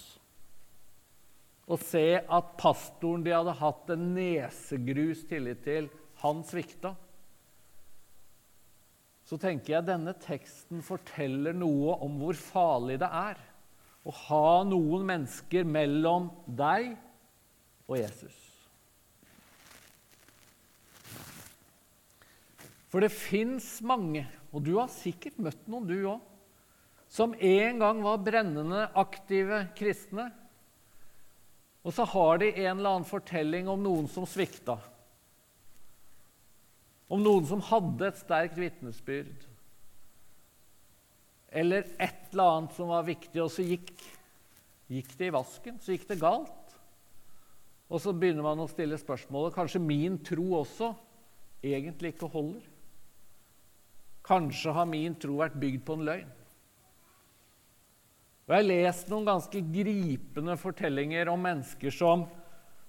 Å 1.72 1.78
se 1.80 2.06
at 2.20 2.52
pastoren 2.60 3.24
de 3.24 3.32
hadde 3.32 3.54
hatt 3.62 3.94
en 3.94 4.10
nesegrus 4.16 5.22
tillit 5.30 5.62
til, 5.64 5.88
han 6.20 6.42
svikta 6.44 6.92
så 9.32 9.38
tenker 9.40 9.78
jeg 9.78 9.86
denne 9.86 10.12
teksten 10.20 10.82
forteller 10.84 11.54
noe 11.56 11.94
om 12.04 12.18
hvor 12.20 12.36
farlig 12.36 12.98
det 13.00 13.08
er 13.08 13.38
å 14.04 14.12
ha 14.26 14.46
noen 14.66 15.06
mennesker 15.08 15.64
mellom 15.64 16.26
deg 16.44 16.90
og 17.86 17.96
Jesus. 17.96 18.51
For 22.92 23.00
det 23.00 23.08
fins 23.14 23.78
mange, 23.80 24.26
og 24.52 24.66
du 24.66 24.74
har 24.76 24.92
sikkert 24.92 25.38
møtt 25.40 25.64
noen, 25.72 25.88
du 25.88 25.96
òg, 26.12 26.20
som 27.12 27.32
en 27.32 27.80
gang 27.80 28.00
var 28.04 28.20
brennende 28.24 28.86
aktive 29.00 29.66
kristne, 29.78 30.30
Og 31.82 31.90
så 31.90 32.04
har 32.06 32.36
de 32.38 32.46
en 32.52 32.76
eller 32.78 32.92
annen 32.92 33.08
fortelling 33.08 33.66
om 33.66 33.80
noen 33.82 34.04
som 34.06 34.22
svikta. 34.22 34.76
Om 37.10 37.24
noen 37.24 37.48
som 37.48 37.64
hadde 37.72 38.06
et 38.06 38.20
sterkt 38.20 38.54
vitnesbyrd. 38.54 39.48
Eller 41.50 41.88
et 41.98 42.30
eller 42.30 42.52
annet 42.52 42.76
som 42.76 42.92
var 42.94 43.02
viktig, 43.08 43.34
og 43.42 43.50
så 43.50 43.66
gikk, 43.66 43.90
gikk 44.94 45.10
det 45.18 45.32
i 45.32 45.34
vasken. 45.34 45.82
Så 45.82 45.96
gikk 45.96 46.06
det 46.12 46.20
galt. 46.22 46.78
Og 47.90 47.98
så 47.98 48.14
begynner 48.14 48.46
man 48.46 48.62
å 48.62 48.70
stille 48.70 49.00
spørsmålet 49.02 49.58
kanskje 49.58 49.82
min 49.82 50.20
tro 50.22 50.52
også 50.62 50.94
egentlig 51.66 52.14
ikke 52.14 52.30
holder. 52.30 52.71
Kanskje 54.26 54.74
har 54.74 54.86
min 54.86 55.14
tro 55.18 55.40
vært 55.40 55.58
bygd 55.58 55.82
på 55.86 55.96
en 55.98 56.06
løgn. 56.06 56.30
Og 58.42 58.54
Jeg 58.54 58.58
har 58.58 58.68
lest 58.68 59.10
noen 59.10 59.26
ganske 59.26 59.60
gripende 59.72 60.56
fortellinger 60.58 61.30
om 61.30 61.42
mennesker 61.42 61.94
som 61.94 62.26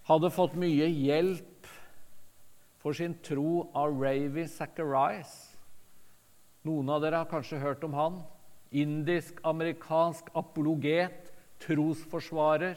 hadde 0.10 0.34
fått 0.34 0.58
mye 0.60 0.90
hjelp 0.90 1.70
for 2.84 2.98
sin 2.98 3.14
tro 3.24 3.70
av 3.78 3.94
Ravi 3.96 4.44
Zacharias. 4.52 5.54
Noen 6.68 6.90
av 6.92 7.04
dere 7.04 7.22
har 7.22 7.30
kanskje 7.32 7.62
hørt 7.62 7.84
om 7.88 7.96
han. 7.96 8.18
Indisk-amerikansk 8.74 10.32
apologet, 10.36 11.32
trosforsvarer. 11.64 12.76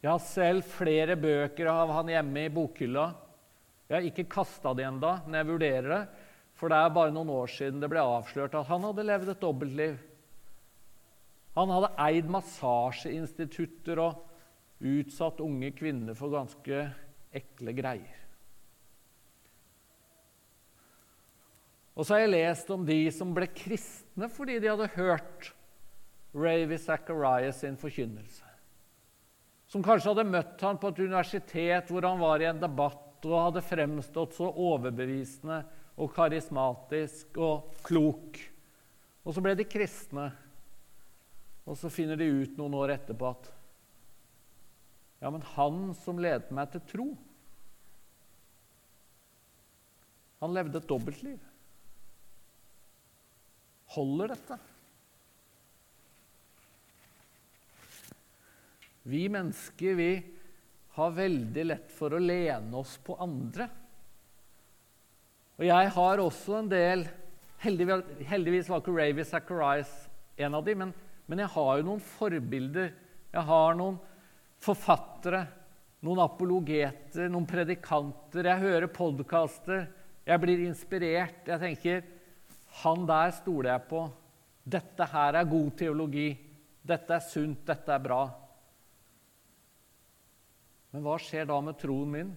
Jeg 0.00 0.10
har 0.10 0.22
selv 0.22 0.66
flere 0.68 1.16
bøker 1.16 1.68
av 1.72 1.92
han 1.98 2.12
hjemme 2.12 2.46
i 2.46 2.52
bokhylla. 2.52 3.08
Jeg 3.88 3.96
har 3.96 4.08
ikke 4.08 4.30
kasta 4.32 4.72
de 4.76 4.84
enda, 4.86 5.18
men 5.26 5.38
jeg 5.40 5.50
vurderer 5.50 5.90
det. 5.92 6.02
For 6.54 6.70
det 6.70 6.78
er 6.78 6.92
bare 6.94 7.14
noen 7.14 7.32
år 7.34 7.50
siden 7.50 7.80
det 7.82 7.90
ble 7.90 8.02
avslørt 8.02 8.54
at 8.54 8.68
han 8.70 8.84
hadde 8.86 9.06
levd 9.06 9.32
et 9.32 9.42
dobbeltliv. 9.42 9.96
Han 11.54 11.70
hadde 11.70 11.94
eid 12.02 12.30
massasjeinstitutter 12.30 14.02
og 14.02 14.22
utsatt 14.84 15.42
unge 15.42 15.70
kvinner 15.74 16.16
for 16.18 16.34
ganske 16.34 16.84
ekle 17.34 17.74
greier. 17.74 18.20
Og 21.94 22.02
så 22.02 22.16
har 22.16 22.24
jeg 22.24 22.32
lest 22.34 22.70
om 22.74 22.82
de 22.86 22.98
som 23.14 23.30
ble 23.34 23.46
kristne 23.54 24.26
fordi 24.32 24.58
de 24.62 24.70
hadde 24.72 24.90
hørt 24.96 25.52
Ravy 26.34 26.78
Zacharias 26.82 27.60
sin 27.62 27.78
forkynnelse. 27.78 28.42
Som 29.70 29.82
kanskje 29.82 30.10
hadde 30.10 30.26
møtt 30.26 30.62
han 30.66 30.78
på 30.82 30.90
et 30.90 31.00
universitet 31.04 31.90
hvor 31.90 32.06
han 32.06 32.18
var 32.18 32.42
i 32.42 32.50
en 32.50 32.62
debatt 32.62 33.24
og 33.24 33.38
hadde 33.38 33.62
fremstått 33.64 34.34
så 34.36 34.50
overbevisende 34.50 35.62
og 35.94 36.10
karismatisk 36.14 37.38
og 37.38 37.74
klok. 37.86 38.40
Og 39.24 39.34
så 39.34 39.42
ble 39.44 39.54
de 39.58 39.66
kristne. 39.68 40.28
Og 41.64 41.78
så 41.80 41.90
finner 41.92 42.18
de 42.20 42.28
ut 42.28 42.58
noen 42.58 42.76
år 42.82 42.98
etterpå 42.98 43.30
at 43.34 43.52
Ja, 45.22 45.30
men 45.32 45.44
han 45.54 45.94
som 45.96 46.18
ledet 46.20 46.50
meg 46.52 46.68
til 46.74 46.82
tro, 46.90 47.06
han 50.42 50.52
levde 50.52 50.76
et 50.76 50.88
dobbeltliv. 50.90 51.38
Holder 53.94 54.34
dette? 54.34 54.58
Vi 59.08 59.22
mennesker 59.32 59.96
vi 59.96 60.10
har 60.98 61.16
veldig 61.16 61.64
lett 61.70 61.88
for 61.92 62.12
å 62.12 62.20
lene 62.20 62.76
oss 62.76 62.98
på 63.04 63.16
andre. 63.24 63.70
Og 65.58 65.66
jeg 65.68 65.90
har 65.96 66.22
også 66.22 66.58
en 66.60 66.70
del 66.70 67.06
Heldigvis, 67.64 68.68
var 68.68 68.82
ikke 68.82 68.92
Ravy 68.92 69.24
Zacharias 69.24 69.90
en 70.36 70.56
av 70.58 70.64
dem, 70.66 70.82
men, 70.82 70.90
men 71.30 71.40
jeg 71.40 71.48
har 71.54 71.78
jo 71.78 71.86
noen 71.86 72.02
forbilder. 72.04 72.90
Jeg 73.32 73.44
har 73.48 73.78
noen 73.78 73.96
forfattere, 74.60 75.40
noen 76.04 76.20
apologeter, 76.26 77.30
noen 77.32 77.46
predikanter. 77.48 78.50
Jeg 78.50 78.64
hører 78.66 78.92
podkaster. 78.92 79.86
Jeg 80.28 80.42
blir 80.42 80.66
inspirert. 80.66 81.48
Jeg 81.48 81.62
tenker 81.62 82.04
han 82.82 83.08
der 83.08 83.32
stoler 83.38 83.72
jeg 83.72 83.86
på. 83.94 84.04
Dette 84.76 85.08
her 85.14 85.40
er 85.40 85.48
god 85.48 85.72
teologi. 85.80 86.28
Dette 86.84 87.16
er 87.16 87.24
sunt, 87.24 87.64
dette 87.64 87.96
er 87.96 88.04
bra. 88.04 88.22
Men 90.92 91.08
hva 91.08 91.16
skjer 91.16 91.48
da 91.48 91.64
med 91.64 91.80
troen 91.80 92.12
min 92.12 92.34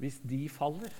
hvis 0.00 0.22
de 0.22 0.44
faller? 0.52 0.94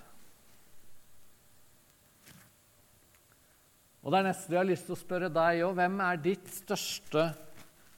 Og 4.01 4.13
det 4.13 4.21
er 4.21 4.29
nesten 4.31 4.55
jeg 4.55 4.63
har 4.63 4.69
lyst 4.69 4.87
til 4.89 4.97
å 4.97 5.01
spørre 5.01 5.29
deg 5.33 5.63
òg. 5.67 5.75
Hvem 5.77 5.99
er 6.07 6.23
ditt 6.25 6.49
største 6.55 7.27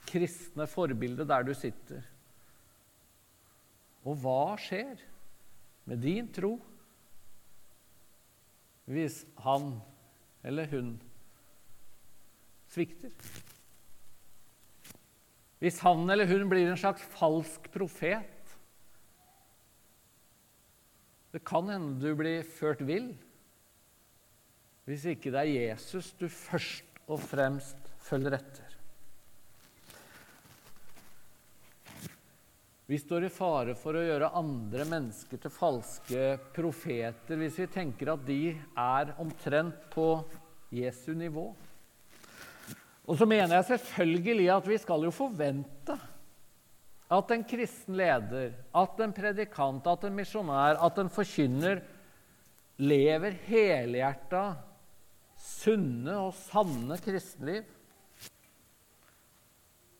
kristne 0.09 0.67
forbilde 0.67 1.25
der 1.27 1.47
du 1.47 1.53
sitter? 1.55 2.03
Og 4.03 4.19
hva 4.19 4.57
skjer 4.59 4.99
med 5.87 6.03
din 6.03 6.27
tro 6.35 6.57
hvis 8.91 9.21
han 9.45 9.77
eller 10.43 10.67
hun 10.73 10.93
svikter? 12.73 13.13
Hvis 15.63 15.79
han 15.85 16.03
eller 16.11 16.27
hun 16.27 16.49
blir 16.51 16.67
en 16.67 16.79
slags 16.79 17.05
falsk 17.15 17.69
profet? 17.71 18.27
Det 21.31 21.39
kan 21.47 21.71
hende 21.71 21.95
du 22.03 22.11
blir 22.19 22.43
ført 22.43 22.83
vill 22.83 23.13
hvis 24.87 25.05
ikke 25.13 25.31
det 25.31 25.41
er 25.43 25.51
Jesus 25.71 26.11
du 26.19 26.27
først 26.27 27.03
og 27.07 27.19
fremst 27.23 27.91
følger 28.03 28.35
etter. 28.35 28.69
Vi 32.83 32.99
står 32.99 33.25
i 33.25 33.31
fare 33.31 33.77
for 33.79 33.95
å 33.95 34.03
gjøre 34.03 34.33
andre 34.35 34.83
mennesker 34.85 35.39
til 35.39 35.53
falske 35.55 36.33
profeter 36.53 37.39
hvis 37.39 37.61
vi 37.61 37.67
tenker 37.71 38.11
at 38.11 38.25
de 38.27 38.41
er 38.51 39.13
omtrent 39.23 39.87
på 39.93 40.07
Jesu 40.73 41.13
nivå. 41.15 41.45
Og 43.03 43.19
så 43.19 43.27
mener 43.27 43.55
jeg 43.55 43.69
selvfølgelig 43.71 44.49
at 44.51 44.67
vi 44.67 44.81
skal 44.83 45.07
jo 45.07 45.13
forvente 45.15 45.95
at 47.13 47.31
en 47.35 47.43
kristen 47.45 47.95
leder, 47.99 48.53
at 48.73 49.01
en 49.05 49.15
predikant, 49.15 49.87
at 49.87 50.05
en 50.07 50.15
misjonær, 50.17 50.79
at 50.81 50.99
en 50.99 51.11
forkynner 51.13 51.83
lever 52.81 53.35
helhjerta 53.47 54.45
sunne 55.43 56.15
og 56.29 56.35
sanne 56.37 56.97
kristenliv. 57.03 57.67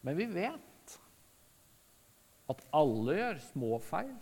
Men 0.04 0.20
vi 0.20 0.28
vet 0.32 0.96
at 2.52 2.64
alle 2.76 3.18
gjør 3.18 3.42
små 3.50 3.80
feil. 3.84 4.14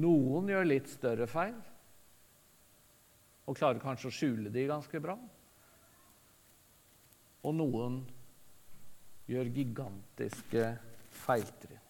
Noen 0.00 0.50
gjør 0.50 0.66
litt 0.66 0.90
større 0.90 1.28
feil 1.30 1.56
og 3.44 3.58
klarer 3.58 3.82
kanskje 3.82 4.08
å 4.08 4.14
skjule 4.14 4.52
de 4.52 4.64
ganske 4.70 5.00
bra. 5.04 5.14
Og 7.44 7.52
noen 7.52 8.00
gjør 9.28 9.52
gigantiske 9.52 10.70
feiltrinn. 11.24 11.80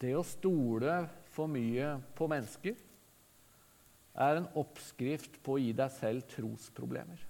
Det 0.00 0.12
å 0.16 0.24
stole 0.26 0.98
for 1.32 1.48
mye 1.48 1.94
på 2.16 2.28
mennesker 2.28 2.85
er 4.16 4.40
en 4.40 4.50
oppskrift 4.56 5.40
på 5.44 5.56
å 5.56 5.60
gi 5.60 5.72
deg 5.76 5.92
selv 5.92 6.24
trosproblemer. 6.32 7.24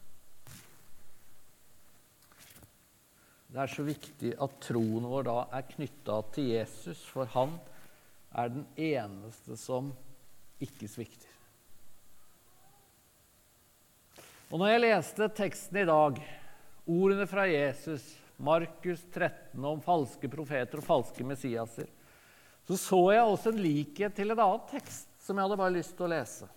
Det 3.47 3.63
er 3.63 3.71
så 3.71 3.85
viktig 3.87 4.35
at 4.43 4.59
troen 4.63 5.07
vår 5.07 5.27
da 5.29 5.37
er 5.55 5.69
knytta 5.71 6.19
til 6.35 6.51
Jesus, 6.53 7.01
for 7.09 7.31
han 7.35 7.55
er 8.37 8.51
den 8.53 8.67
eneste 8.77 9.57
som 9.59 9.93
ikke 10.63 10.89
svikter. 10.91 11.33
Og 14.51 14.61
når 14.61 14.73
jeg 14.73 14.83
leste 14.85 15.29
teksten 15.35 15.81
i 15.81 15.87
dag, 15.89 16.19
ordene 16.87 17.27
fra 17.27 17.47
Jesus, 17.51 18.05
Markus 18.37 19.01
13 19.09 19.65
om 19.65 19.81
falske 19.83 20.29
profeter 20.31 20.83
og 20.83 20.87
falske 20.87 21.25
messiaser, 21.27 21.89
så 22.67 22.77
så 22.79 23.01
jeg 23.15 23.25
også 23.25 23.55
en 23.55 23.63
likhet 23.63 24.15
til 24.15 24.35
en 24.35 24.43
annen 24.43 24.69
tekst 24.71 25.09
som 25.23 25.39
jeg 25.39 25.47
hadde 25.47 25.59
bare 25.59 25.75
lyst 25.75 25.97
til 25.97 26.07
å 26.07 26.13
lese. 26.13 26.49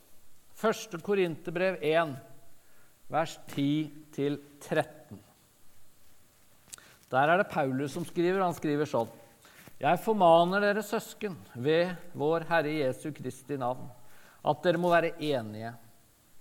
Første 0.60 0.98
Korinterbrev 1.00 1.78
1, 1.88 2.10
vers 3.08 3.38
10-13. 3.54 5.20
Der 7.10 7.32
er 7.32 7.40
det 7.40 7.52
Paulus 7.54 7.94
som 7.96 8.04
skriver. 8.04 8.42
Han 8.44 8.56
skriver 8.58 8.90
sånn.: 8.90 9.08
Jeg 9.80 10.02
formaner 10.04 10.60
dere 10.66 10.84
søsken 10.84 11.38
ved 11.56 11.94
vår 12.12 12.44
Herre 12.50 12.74
Jesu 12.76 13.08
Kristi 13.16 13.56
navn, 13.56 13.86
at 14.44 14.60
dere 14.66 14.82
må 14.84 14.92
være 14.92 15.14
enige. 15.16 15.72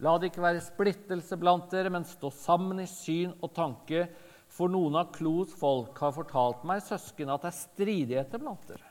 La 0.03 0.17
det 0.19 0.33
ikke 0.33 0.43
være 0.43 0.65
splittelse 0.67 1.39
blant 1.39 1.71
dere, 1.71 1.93
men 1.95 2.07
stå 2.07 2.33
sammen 2.35 2.83
i 2.83 2.89
syn 2.91 3.37
og 3.39 3.53
tanke. 3.55 4.09
For 4.51 4.67
noen 4.73 4.97
av 4.99 5.13
Klos 5.15 5.53
folk 5.55 5.95
har 6.03 6.17
fortalt 6.17 6.67
meg, 6.67 6.83
søsken, 6.83 7.31
at 7.31 7.47
det 7.47 7.53
er 7.53 7.61
stridigheter 7.61 8.43
blant 8.43 8.67
dere. 8.67 8.91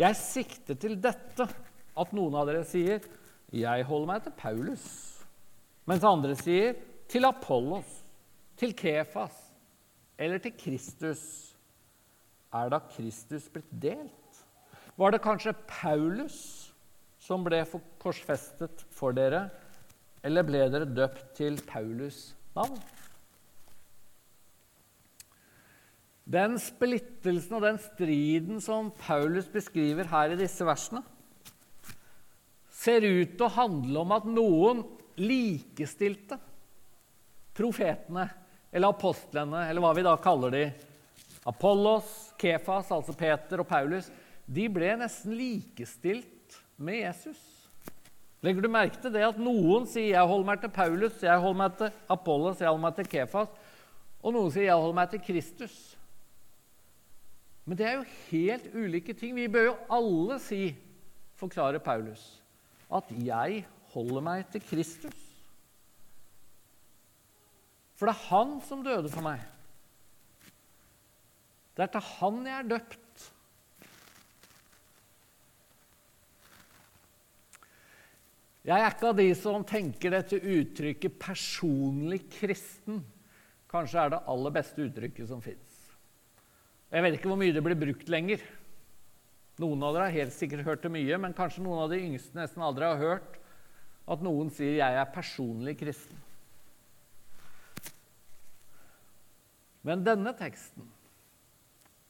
Jeg 0.00 0.16
sikter 0.16 0.80
til 0.80 0.96
dette, 0.96 1.44
at 1.94 2.16
noen 2.16 2.40
av 2.40 2.48
dere 2.48 2.64
sier 2.64 3.04
'Jeg 3.52 3.84
holder 3.84 4.06
meg 4.06 4.22
til 4.22 4.32
Paulus', 4.32 5.24
mens 5.86 6.04
andre 6.04 6.34
sier 6.34 6.74
'til 7.08 7.24
Apollos', 7.24 8.04
til 8.56 8.74
Kefas 8.76 9.54
eller 10.18 10.38
til 10.38 10.52
Kristus. 10.58 11.50
er 12.54 12.68
da 12.70 12.78
Kristus 12.78 13.48
blitt 13.50 13.70
delt? 13.82 14.46
Var 14.96 15.10
det 15.10 15.22
kanskje 15.22 15.56
Paulus 15.66 16.72
som 17.18 17.42
ble 17.44 17.64
korsfestet 17.98 18.84
for 18.94 19.10
dere, 19.16 19.48
eller 20.22 20.46
ble 20.46 20.60
dere 20.70 20.86
døpt 20.86 21.34
til 21.34 21.58
Paulus' 21.66 22.34
navn? 22.54 22.78
Den 26.24 26.54
splittelsen 26.58 27.58
og 27.58 27.66
den 27.66 27.78
striden 27.78 28.60
som 28.60 28.92
Paulus 28.96 29.50
beskriver 29.52 30.06
her 30.08 30.32
i 30.32 30.38
disse 30.38 30.64
versene, 30.64 31.02
ser 32.84 33.06
ut 33.06 33.36
til 33.36 33.46
å 33.46 33.54
handle 33.54 34.02
om 34.02 34.12
at 34.16 34.26
noen 34.28 34.82
likestilte 35.20 36.38
profetene 37.54 38.26
eller 38.74 38.90
apostlene, 38.90 39.68
eller 39.70 39.84
hva 39.84 39.92
vi 39.94 40.04
da 40.04 40.16
kaller 40.18 40.54
de, 40.54 40.64
Apollos, 41.46 42.32
Kefas, 42.40 42.90
altså 42.92 43.14
Peter 43.16 43.60
og 43.62 43.68
Paulus, 43.68 44.08
de 44.44 44.64
ble 44.72 44.94
nesten 44.98 45.36
likestilt 45.36 46.56
med 46.76 47.02
Jesus. 47.02 47.38
Legger 48.44 48.64
du 48.64 48.68
merke 48.72 49.00
til 49.00 49.12
det 49.14 49.24
at 49.24 49.38
noen 49.40 49.86
sier 49.88 50.12
'jeg 50.12 50.28
holder 50.28 50.46
meg 50.46 50.60
til 50.60 50.70
Paulus', 50.70 51.22
'jeg 51.22 51.40
holder 51.40 51.58
meg 51.58 51.76
til 51.78 51.92
Apollos', 52.10 52.60
'jeg 52.60 52.68
holder 52.68 52.82
meg 52.82 52.96
til 52.96 53.04
Kefas', 53.04 53.56
og 54.22 54.32
noen 54.32 54.50
sier 54.50 54.64
'jeg 54.64 54.80
holder 54.80 54.94
meg 54.94 55.10
til 55.10 55.20
Kristus'? 55.20 55.96
Men 57.64 57.78
det 57.78 57.86
er 57.86 57.94
jo 57.96 58.04
helt 58.30 58.74
ulike 58.74 59.12
ting. 59.12 59.34
Vi 59.34 59.48
bør 59.48 59.64
jo 59.64 59.76
alle 59.90 60.38
si, 60.38 60.76
forklarer 61.36 61.78
Paulus, 61.78 62.42
at 62.90 63.10
'jeg 63.10 63.64
holder 63.92 64.20
meg 64.20 64.50
til 64.50 64.60
Kristus'. 64.60 65.22
For 67.96 68.06
det 68.06 68.14
er 68.14 68.28
han 68.28 68.60
som 68.60 68.82
døde 68.84 69.08
for 69.08 69.22
meg. 69.22 69.40
Det 71.76 71.82
er 71.82 71.92
til 71.92 72.00
han 72.00 72.46
jeg 72.46 72.58
er 72.58 72.68
døpt. 72.68 73.32
Jeg 78.64 78.80
er 78.80 78.90
ikke 78.90 79.08
av 79.08 79.16
de 79.16 79.34
som 79.34 79.64
tenker 79.64 80.10
dette 80.10 80.40
uttrykket 80.40 81.18
'personlig 81.18 82.22
kristen' 82.30 83.04
kanskje 83.74 84.04
er 84.04 84.12
det 84.14 84.22
aller 84.30 84.54
beste 84.54 84.86
uttrykket 84.86 85.28
som 85.28 85.42
fins. 85.42 85.80
Jeg 86.94 87.02
vet 87.02 87.16
ikke 87.16 87.30
hvor 87.32 87.40
mye 87.40 87.54
det 87.54 87.62
blir 87.64 87.78
brukt 87.78 88.08
lenger. 88.12 88.42
Noen 89.62 89.82
av 89.86 89.94
dere 89.94 90.08
har 90.08 90.16
helt 90.16 90.34
sikkert 90.34 90.66
hørt 90.66 90.82
det 90.82 90.90
mye, 90.90 91.18
men 91.22 91.36
kanskje 91.36 91.62
noen 91.62 91.84
av 91.84 91.92
de 91.92 92.00
yngste 92.02 92.34
nesten 92.34 92.62
aldri 92.64 92.88
har 92.88 92.98
hørt 92.98 93.36
at 94.10 94.22
noen 94.22 94.50
sier 94.50 94.76
'jeg 94.80 95.00
er 95.00 95.14
personlig 95.14 95.78
kristen'. 95.78 96.22
Men 99.84 100.04
denne 100.04 100.32
teksten, 100.32 100.82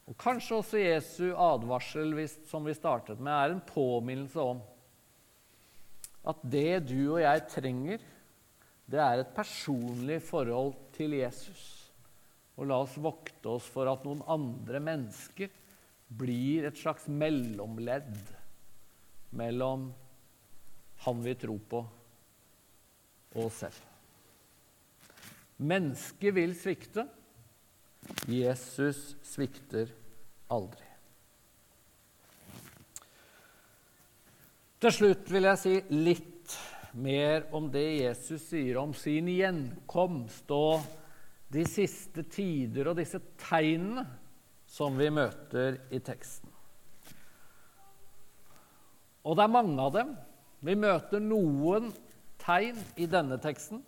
og 0.07 0.17
kanskje 0.17 0.57
også 0.57 0.79
Jesu 0.79 1.35
advarsel 1.35 2.13
som 2.47 2.65
vi 2.65 2.73
startet 2.73 3.19
med, 3.19 3.33
er 3.33 3.53
en 3.53 3.61
påminnelse 3.61 4.39
om 4.39 4.61
at 6.25 6.37
det 6.41 6.87
du 6.87 7.13
og 7.13 7.21
jeg 7.21 7.47
trenger, 7.49 7.99
det 8.85 9.01
er 9.01 9.19
et 9.21 9.35
personlig 9.35 10.21
forhold 10.21 10.73
til 10.93 11.17
Jesus. 11.17 11.91
Og 12.55 12.69
la 12.69 12.79
oss 12.85 12.97
vokte 13.01 13.49
oss 13.57 13.67
for 13.69 13.89
at 13.91 14.05
noen 14.05 14.23
andre 14.27 14.79
mennesker 14.79 15.49
blir 16.07 16.67
et 16.67 16.77
slags 16.77 17.07
mellomledd 17.07 18.17
mellom 19.35 19.89
han 21.05 21.21
vi 21.25 21.35
tror 21.37 21.61
på, 21.69 21.81
og 23.35 23.45
oss 23.47 23.61
selv. 23.65 23.81
Mennesket 25.57 26.35
vil 26.35 26.55
svikte. 26.57 27.05
Jesus 28.29 29.15
svikter 29.25 29.91
aldri. 30.51 30.83
Til 34.85 34.93
slutt 34.93 35.31
vil 35.31 35.47
jeg 35.49 35.61
si 35.61 35.75
litt 35.95 36.55
mer 37.01 37.47
om 37.55 37.67
det 37.71 37.87
Jesus 38.03 38.43
sier 38.51 38.77
om 38.79 38.93
sin 38.95 39.27
gjenkomst 39.31 40.51
og 40.53 40.83
de 41.51 41.63
siste 41.67 42.25
tider 42.29 42.91
og 42.91 42.99
disse 42.99 43.19
tegnene 43.41 44.05
som 44.67 44.97
vi 44.97 45.09
møter 45.13 45.79
i 45.93 46.01
teksten. 46.03 46.51
Og 49.25 49.37
det 49.37 49.45
er 49.45 49.53
mange 49.53 49.81
av 49.81 49.93
dem. 49.95 50.11
Vi 50.65 50.75
møter 50.77 51.21
noen 51.23 51.89
tegn 52.41 52.77
i 53.01 53.07
denne 53.09 53.39
teksten. 53.41 53.81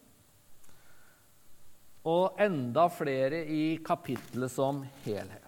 Og 2.07 2.39
enda 2.41 2.87
flere 2.93 3.43
i 3.51 3.77
kapittelet 3.85 4.53
som 4.53 4.81
helhet. 5.03 5.43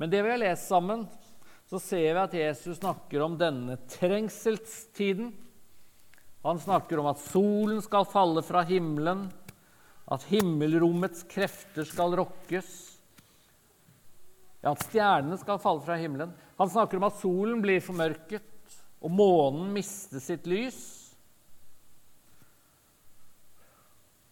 Men 0.00 0.12
det 0.12 0.22
vi 0.24 0.32
har 0.32 0.40
lest 0.40 0.68
sammen, 0.68 1.06
så 1.70 1.78
ser 1.78 2.16
vi 2.16 2.20
at 2.24 2.34
Jesus 2.34 2.80
snakker 2.80 3.22
om 3.22 3.36
denne 3.38 3.76
trengselstiden. 3.92 5.30
Han 6.42 6.58
snakker 6.58 6.98
om 6.98 7.10
at 7.12 7.20
solen 7.22 7.82
skal 7.84 8.08
falle 8.08 8.42
fra 8.42 8.64
himmelen, 8.66 9.28
at 10.10 10.24
himmelrommets 10.32 11.22
krefter 11.30 11.86
skal 11.86 12.16
rokkes. 12.18 12.89
Ja, 14.60 14.74
at 14.74 14.84
stjernene 14.84 15.38
skal 15.40 15.60
falle 15.62 15.84
fra 15.84 15.96
himmelen. 15.96 16.32
Han 16.60 16.70
snakker 16.70 17.00
om 17.00 17.08
at 17.08 17.20
solen 17.20 17.62
blir 17.64 17.80
formørket, 17.84 18.44
og 19.00 19.12
månen 19.16 19.70
mister 19.72 20.20
sitt 20.20 20.48
lys. 20.50 20.80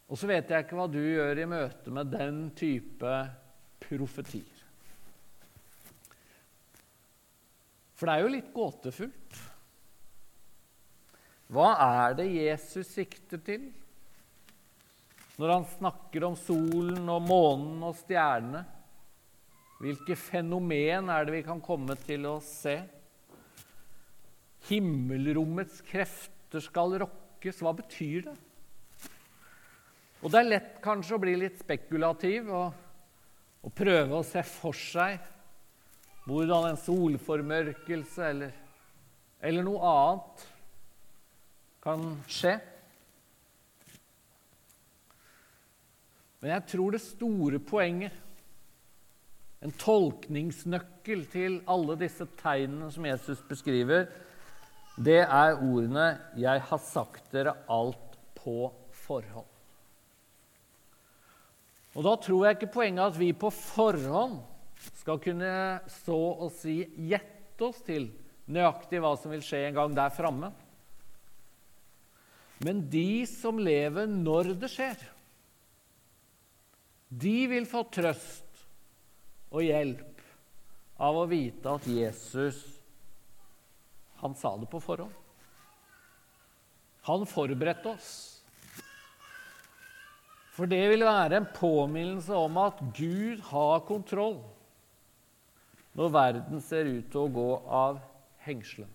Og 0.08 0.16
så 0.20 0.28
vet 0.28 0.48
jeg 0.52 0.64
ikke 0.64 0.76
hva 0.76 0.86
du 0.88 1.00
gjør 1.00 1.40
i 1.40 1.48
møte 1.48 1.92
med 1.92 2.12
den 2.12 2.46
type 2.56 3.16
profetier. 3.84 4.64
For 7.98 8.06
det 8.06 8.14
er 8.14 8.24
jo 8.24 8.32
litt 8.32 8.52
gåtefullt. 8.54 9.42
Hva 11.48 11.68
er 11.82 12.16
det 12.18 12.28
Jesus 12.28 12.90
sikter 12.92 13.40
til 13.40 13.70
når 15.38 15.52
han 15.54 15.68
snakker 15.70 16.24
om 16.26 16.34
solen 16.38 17.08
og 17.08 17.24
månen 17.24 17.84
og 17.88 17.96
stjernene? 17.98 18.64
Hvilke 19.78 20.16
fenomen 20.18 21.10
er 21.12 21.26
det 21.26 21.36
vi 21.36 21.44
kan 21.46 21.60
komme 21.62 21.94
til 22.02 22.26
å 22.26 22.38
se? 22.42 22.80
Himmelrommets 24.66 25.80
krefter 25.86 26.64
skal 26.64 26.96
rokkes. 27.04 27.62
Hva 27.62 27.72
betyr 27.78 28.26
det? 28.26 28.36
Og 30.18 30.32
Det 30.34 30.40
er 30.40 30.48
lett 30.48 30.78
kanskje 30.82 31.14
å 31.14 31.22
bli 31.22 31.36
litt 31.38 31.60
spekulativ 31.62 32.50
og, 32.50 32.72
og 33.62 33.74
prøve 33.78 34.18
å 34.18 34.26
se 34.26 34.42
for 34.42 34.74
seg 34.74 35.20
hvordan 36.28 36.72
en 36.72 36.80
solformørkelse 36.82 38.24
eller, 38.26 38.56
eller 39.40 39.64
noe 39.64 39.92
annet 39.92 40.42
kan 41.86 42.02
skje. 42.28 42.58
Men 46.42 46.52
jeg 46.56 46.66
tror 46.74 46.94
det 46.94 47.00
store 47.06 47.62
poenget, 47.62 48.18
en 49.64 49.74
tolkningsnøkkel 49.74 51.24
til 51.32 51.60
alle 51.70 51.96
disse 51.98 52.26
tegnene 52.38 52.90
som 52.94 53.06
Jesus 53.08 53.40
beskriver, 53.48 54.06
det 54.98 55.22
er 55.22 55.58
ordene 55.58 56.18
'Jeg 56.36 56.60
har 56.60 56.78
sagt 56.78 57.32
dere 57.32 57.56
alt 57.68 58.18
på 58.34 58.72
forhånd'. 59.06 59.54
Og 61.94 62.04
Da 62.04 62.14
tror 62.16 62.44
jeg 62.44 62.56
ikke 62.56 62.72
poenget 62.72 63.06
at 63.06 63.18
vi 63.18 63.32
på 63.32 63.50
forhånd 63.50 64.38
skal 65.00 65.18
kunne 65.18 65.80
så 65.88 66.18
å 66.38 66.48
si 66.54 66.84
gjette 67.08 67.62
oss 67.66 67.80
til 67.82 68.12
nøyaktig 68.46 69.00
hva 69.00 69.16
som 69.18 69.32
vil 69.34 69.42
skje 69.42 69.66
en 69.68 69.74
gang 69.74 69.94
der 69.94 70.14
framme. 70.14 70.52
Men 72.64 72.82
de 72.90 73.26
som 73.26 73.58
lever 73.58 74.06
når 74.06 74.54
det 74.58 74.70
skjer, 74.70 74.98
de 77.08 77.46
vil 77.50 77.66
få 77.66 77.84
trøst 77.90 78.47
og 79.48 79.64
hjelp 79.64 80.24
av 80.98 81.20
å 81.20 81.28
vite 81.30 81.76
at 81.78 81.86
Jesus 81.88 82.58
han 84.18 84.34
sa 84.34 84.56
det 84.58 84.66
på 84.70 84.80
forhånd. 84.82 85.14
Han 87.06 87.26
forberedte 87.28 87.92
oss. 87.92 88.10
For 90.58 90.66
det 90.66 90.80
vil 90.90 91.06
være 91.06 91.38
en 91.38 91.50
påminnelse 91.54 92.34
om 92.34 92.58
at 92.58 92.80
Gud 92.98 93.44
har 93.52 93.84
kontroll 93.86 94.40
når 95.98 96.14
verden 96.14 96.62
ser 96.62 96.90
ut 96.90 97.06
til 97.10 97.24
å 97.24 97.32
gå 97.32 97.48
av 97.78 98.00
hengslene. 98.42 98.94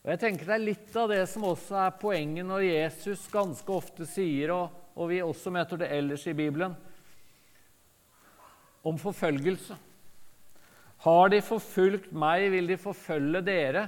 Og 0.00 0.14
jeg 0.14 0.20
tenker 0.22 0.48
Det 0.48 0.54
er 0.56 0.64
litt 0.64 0.96
av 0.96 1.10
det 1.12 1.22
som 1.28 1.44
også 1.44 1.76
er 1.82 1.98
poenget 2.00 2.48
når 2.48 2.64
Jesus 2.64 3.26
ganske 3.32 3.72
ofte 3.72 4.08
sier, 4.08 4.52
og, 4.54 4.72
og 4.96 5.12
vi 5.12 5.20
også 5.20 5.52
møter 5.52 5.82
det 5.82 5.90
ellers 5.92 6.24
i 6.24 6.36
Bibelen, 6.36 6.72
om 8.86 8.98
forfølgelse. 9.00 9.76
Har 11.00 11.32
de 11.32 11.40
forfulgt 11.44 12.12
meg, 12.12 12.50
vil 12.52 12.68
de 12.68 12.76
forfølge 12.80 13.42
dere, 13.44 13.86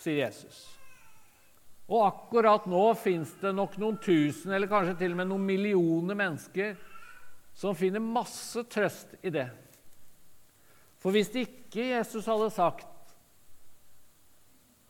sier 0.00 0.26
Jesus. 0.26 0.58
Og 1.88 2.00
akkurat 2.06 2.66
nå 2.68 2.82
fins 2.96 3.32
det 3.40 3.52
nok 3.56 3.76
noen 3.80 3.98
tusen, 4.02 4.52
eller 4.52 4.70
kanskje 4.70 4.96
til 5.00 5.14
og 5.14 5.20
med 5.20 5.30
noen 5.30 5.46
millioner 5.48 6.16
mennesker 6.16 6.76
som 7.54 7.76
finner 7.78 8.02
masse 8.02 8.64
trøst 8.72 9.14
i 9.22 9.32
det. 9.32 9.46
For 11.00 11.14
hvis 11.14 11.30
ikke 11.36 11.90
Jesus 11.92 12.26
hadde 12.28 12.48
sagt 12.52 12.88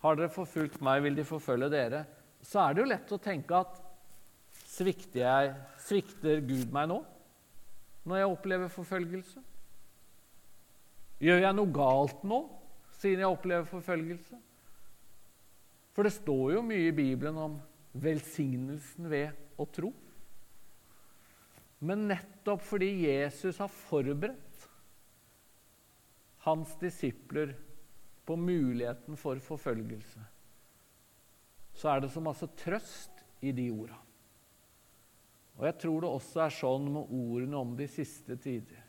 har 0.05 0.19
dere 0.19 0.33
forfulgt 0.33 0.83
meg, 0.85 1.01
vil 1.07 1.17
de 1.17 1.25
forfølge 1.27 1.71
dere, 1.73 2.05
så 2.45 2.61
er 2.61 2.75
det 2.75 2.83
jo 2.83 2.91
lett 2.91 3.13
å 3.15 3.23
tenke 3.25 3.57
at 3.57 3.79
svikter, 4.75 5.23
jeg, 5.23 5.53
svikter 5.81 6.43
Gud 6.45 6.75
meg 6.75 6.91
nå, 6.91 6.99
når 8.05 8.21
jeg 8.21 8.33
opplever 8.33 8.73
forfølgelse? 8.73 9.43
Gjør 11.25 11.41
jeg 11.41 11.57
noe 11.57 11.73
galt 11.73 12.25
nå, 12.27 12.41
siden 12.99 13.25
jeg 13.25 13.37
opplever 13.37 13.69
forfølgelse? 13.69 14.39
For 15.95 16.07
det 16.07 16.15
står 16.17 16.57
jo 16.57 16.65
mye 16.67 16.89
i 16.91 16.97
Bibelen 16.97 17.39
om 17.39 17.59
velsignelsen 18.03 19.09
ved 19.11 19.61
å 19.61 19.67
tro. 19.71 19.93
Men 21.85 22.09
nettopp 22.11 22.65
fordi 22.65 22.91
Jesus 23.07 23.61
har 23.63 23.73
forberedt 23.73 24.69
hans 26.45 26.75
disipler 26.81 27.55
på 28.25 28.37
muligheten 28.37 29.17
for 29.21 29.41
forfølgelse, 29.41 30.21
så 31.75 31.91
er 31.91 32.05
det 32.05 32.13
så 32.13 32.23
masse 32.25 32.49
trøst 32.61 33.25
i 33.45 33.53
de 33.53 33.69
orda. 33.73 34.04
Og 35.59 35.67
jeg 35.69 35.79
tror 35.85 36.03
det 36.03 36.11
også 36.11 36.43
er 36.45 36.55
sånn 36.57 36.89
med 36.97 37.15
ordene 37.15 37.61
om 37.61 37.75
de 37.79 37.87
siste 37.91 38.37
tider. 38.43 38.81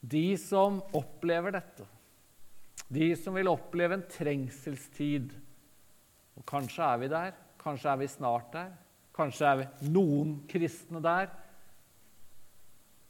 De 0.00 0.26
som 0.38 0.78
opplever 0.94 1.56
dette, 1.56 1.86
de 2.86 3.08
som 3.18 3.34
vil 3.34 3.50
oppleve 3.50 3.96
en 3.96 4.04
trengselstid 4.06 5.32
Og 6.36 6.44
kanskje 6.46 6.84
er 6.84 6.98
vi 7.00 7.06
der, 7.10 7.30
kanskje 7.58 7.88
er 7.90 7.98
vi 7.98 8.06
snart 8.12 8.50
der, 8.52 8.68
kanskje 9.16 9.48
er 9.48 9.56
vi 9.62 9.88
noen 9.88 10.34
kristne 10.46 11.00
der. 11.02 11.30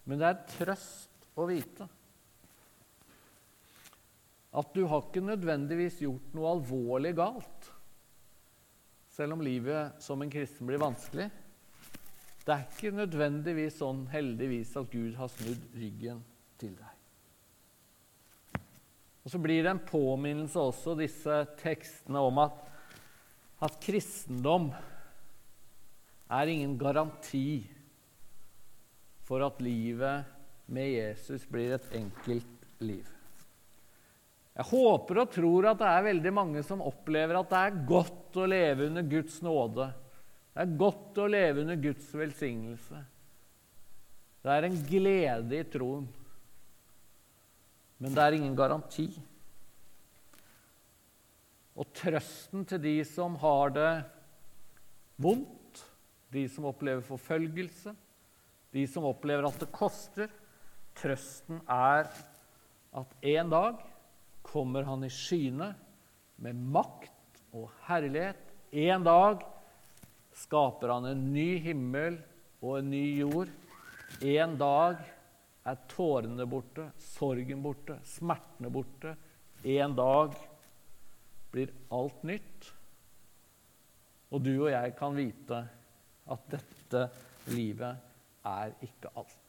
Men 0.06 0.22
det 0.22 0.28
er 0.30 0.44
trøst 0.54 1.26
å 1.34 1.48
vite 1.50 1.88
at 4.56 4.70
du 4.72 4.86
har 4.88 5.02
ikke 5.02 5.20
nødvendigvis 5.20 5.98
gjort 6.00 6.36
noe 6.36 6.52
alvorlig 6.54 7.10
galt, 7.18 7.66
selv 9.12 9.36
om 9.36 9.42
livet 9.44 9.98
som 10.00 10.22
en 10.22 10.32
kristen 10.32 10.70
blir 10.70 10.80
vanskelig. 10.80 11.26
Det 12.46 12.54
er 12.54 12.66
ikke 12.68 12.94
nødvendigvis 12.94 13.80
sånn, 13.80 14.04
heldigvis, 14.12 14.76
at 14.78 14.92
Gud 14.92 15.16
har 15.18 15.30
snudd 15.32 15.64
ryggen 15.74 16.20
til 16.60 16.76
deg. 16.78 16.92
Og 19.26 19.32
Så 19.32 19.40
blir 19.42 19.64
det 19.66 19.72
en 19.72 19.82
påminnelse 19.82 20.62
også, 20.62 20.94
disse 20.94 21.40
tekstene, 21.58 22.22
om 22.22 22.38
at, 22.44 22.60
at 23.66 23.80
kristendom 23.82 24.70
er 26.30 26.52
ingen 26.52 26.76
garanti 26.78 27.66
for 29.26 29.42
at 29.42 29.58
livet 29.58 30.22
med 30.70 30.92
Jesus 30.92 31.42
blir 31.50 31.74
et 31.74 31.92
enkelt 31.98 32.70
liv. 32.78 33.06
Jeg 34.56 34.70
håper 34.70 35.24
og 35.24 35.32
tror 35.34 35.72
at 35.72 35.82
det 35.82 35.90
er 35.90 36.06
veldig 36.06 36.32
mange 36.32 36.62
som 36.64 36.84
opplever 36.86 37.42
at 37.42 37.50
det 37.50 37.58
er 37.60 37.80
godt 37.90 38.38
å 38.38 38.46
leve 38.48 38.86
under 38.86 39.04
Guds 39.10 39.42
nåde. 39.44 39.90
Det 40.56 40.64
er 40.64 40.78
godt 40.80 41.18
å 41.20 41.26
leve 41.28 41.60
under 41.66 41.76
Guds 41.76 42.06
velsignelse. 42.16 42.96
Det 44.40 44.52
er 44.54 44.64
en 44.64 44.78
glede 44.88 45.58
i 45.58 45.66
troen. 45.68 46.06
Men 48.00 48.14
det 48.16 48.22
er 48.22 48.36
ingen 48.38 48.54
garanti. 48.56 49.04
Og 51.76 51.90
trøsten 52.00 52.64
til 52.70 52.80
de 52.80 52.94
som 53.04 53.36
har 53.42 53.74
det 53.76 53.90
vondt, 55.20 55.82
de 56.32 56.46
som 56.48 56.70
opplever 56.72 57.04
forfølgelse, 57.04 57.92
de 58.72 58.86
som 58.88 59.04
opplever 59.12 59.44
at 59.44 59.60
det 59.60 59.68
koster 59.76 60.32
Trøsten 60.96 61.58
er 61.68 62.08
at 62.96 63.10
en 63.28 63.50
dag 63.52 63.82
kommer 64.46 64.86
han 64.88 65.04
i 65.04 65.10
skyene 65.12 65.74
med 66.40 66.56
makt 66.72 67.42
og 67.52 67.68
herlighet. 67.84 68.40
En 68.72 69.04
dag 69.04 69.44
skaper 70.36 70.92
han 70.92 71.08
en 71.08 71.22
ny 71.32 71.56
himmel 71.64 72.18
og 72.60 72.80
en 72.80 72.90
ny 72.92 73.04
jord. 73.22 73.52
En 74.20 74.56
dag 74.60 75.00
er 75.66 75.78
tårene 75.90 76.46
borte, 76.48 76.90
sorgen 77.02 77.62
borte, 77.64 77.98
smertene 78.06 78.70
borte. 78.72 79.16
En 79.66 79.96
dag 79.96 80.36
blir 81.52 81.72
alt 81.94 82.22
nytt. 82.28 82.70
Og 84.30 84.42
du 84.44 84.52
og 84.58 84.70
jeg 84.72 84.94
kan 84.98 85.16
vite 85.16 85.62
at 86.26 86.46
dette 86.52 87.08
livet 87.54 88.06
er 88.46 88.76
ikke 88.84 89.12
alt. 89.14 89.45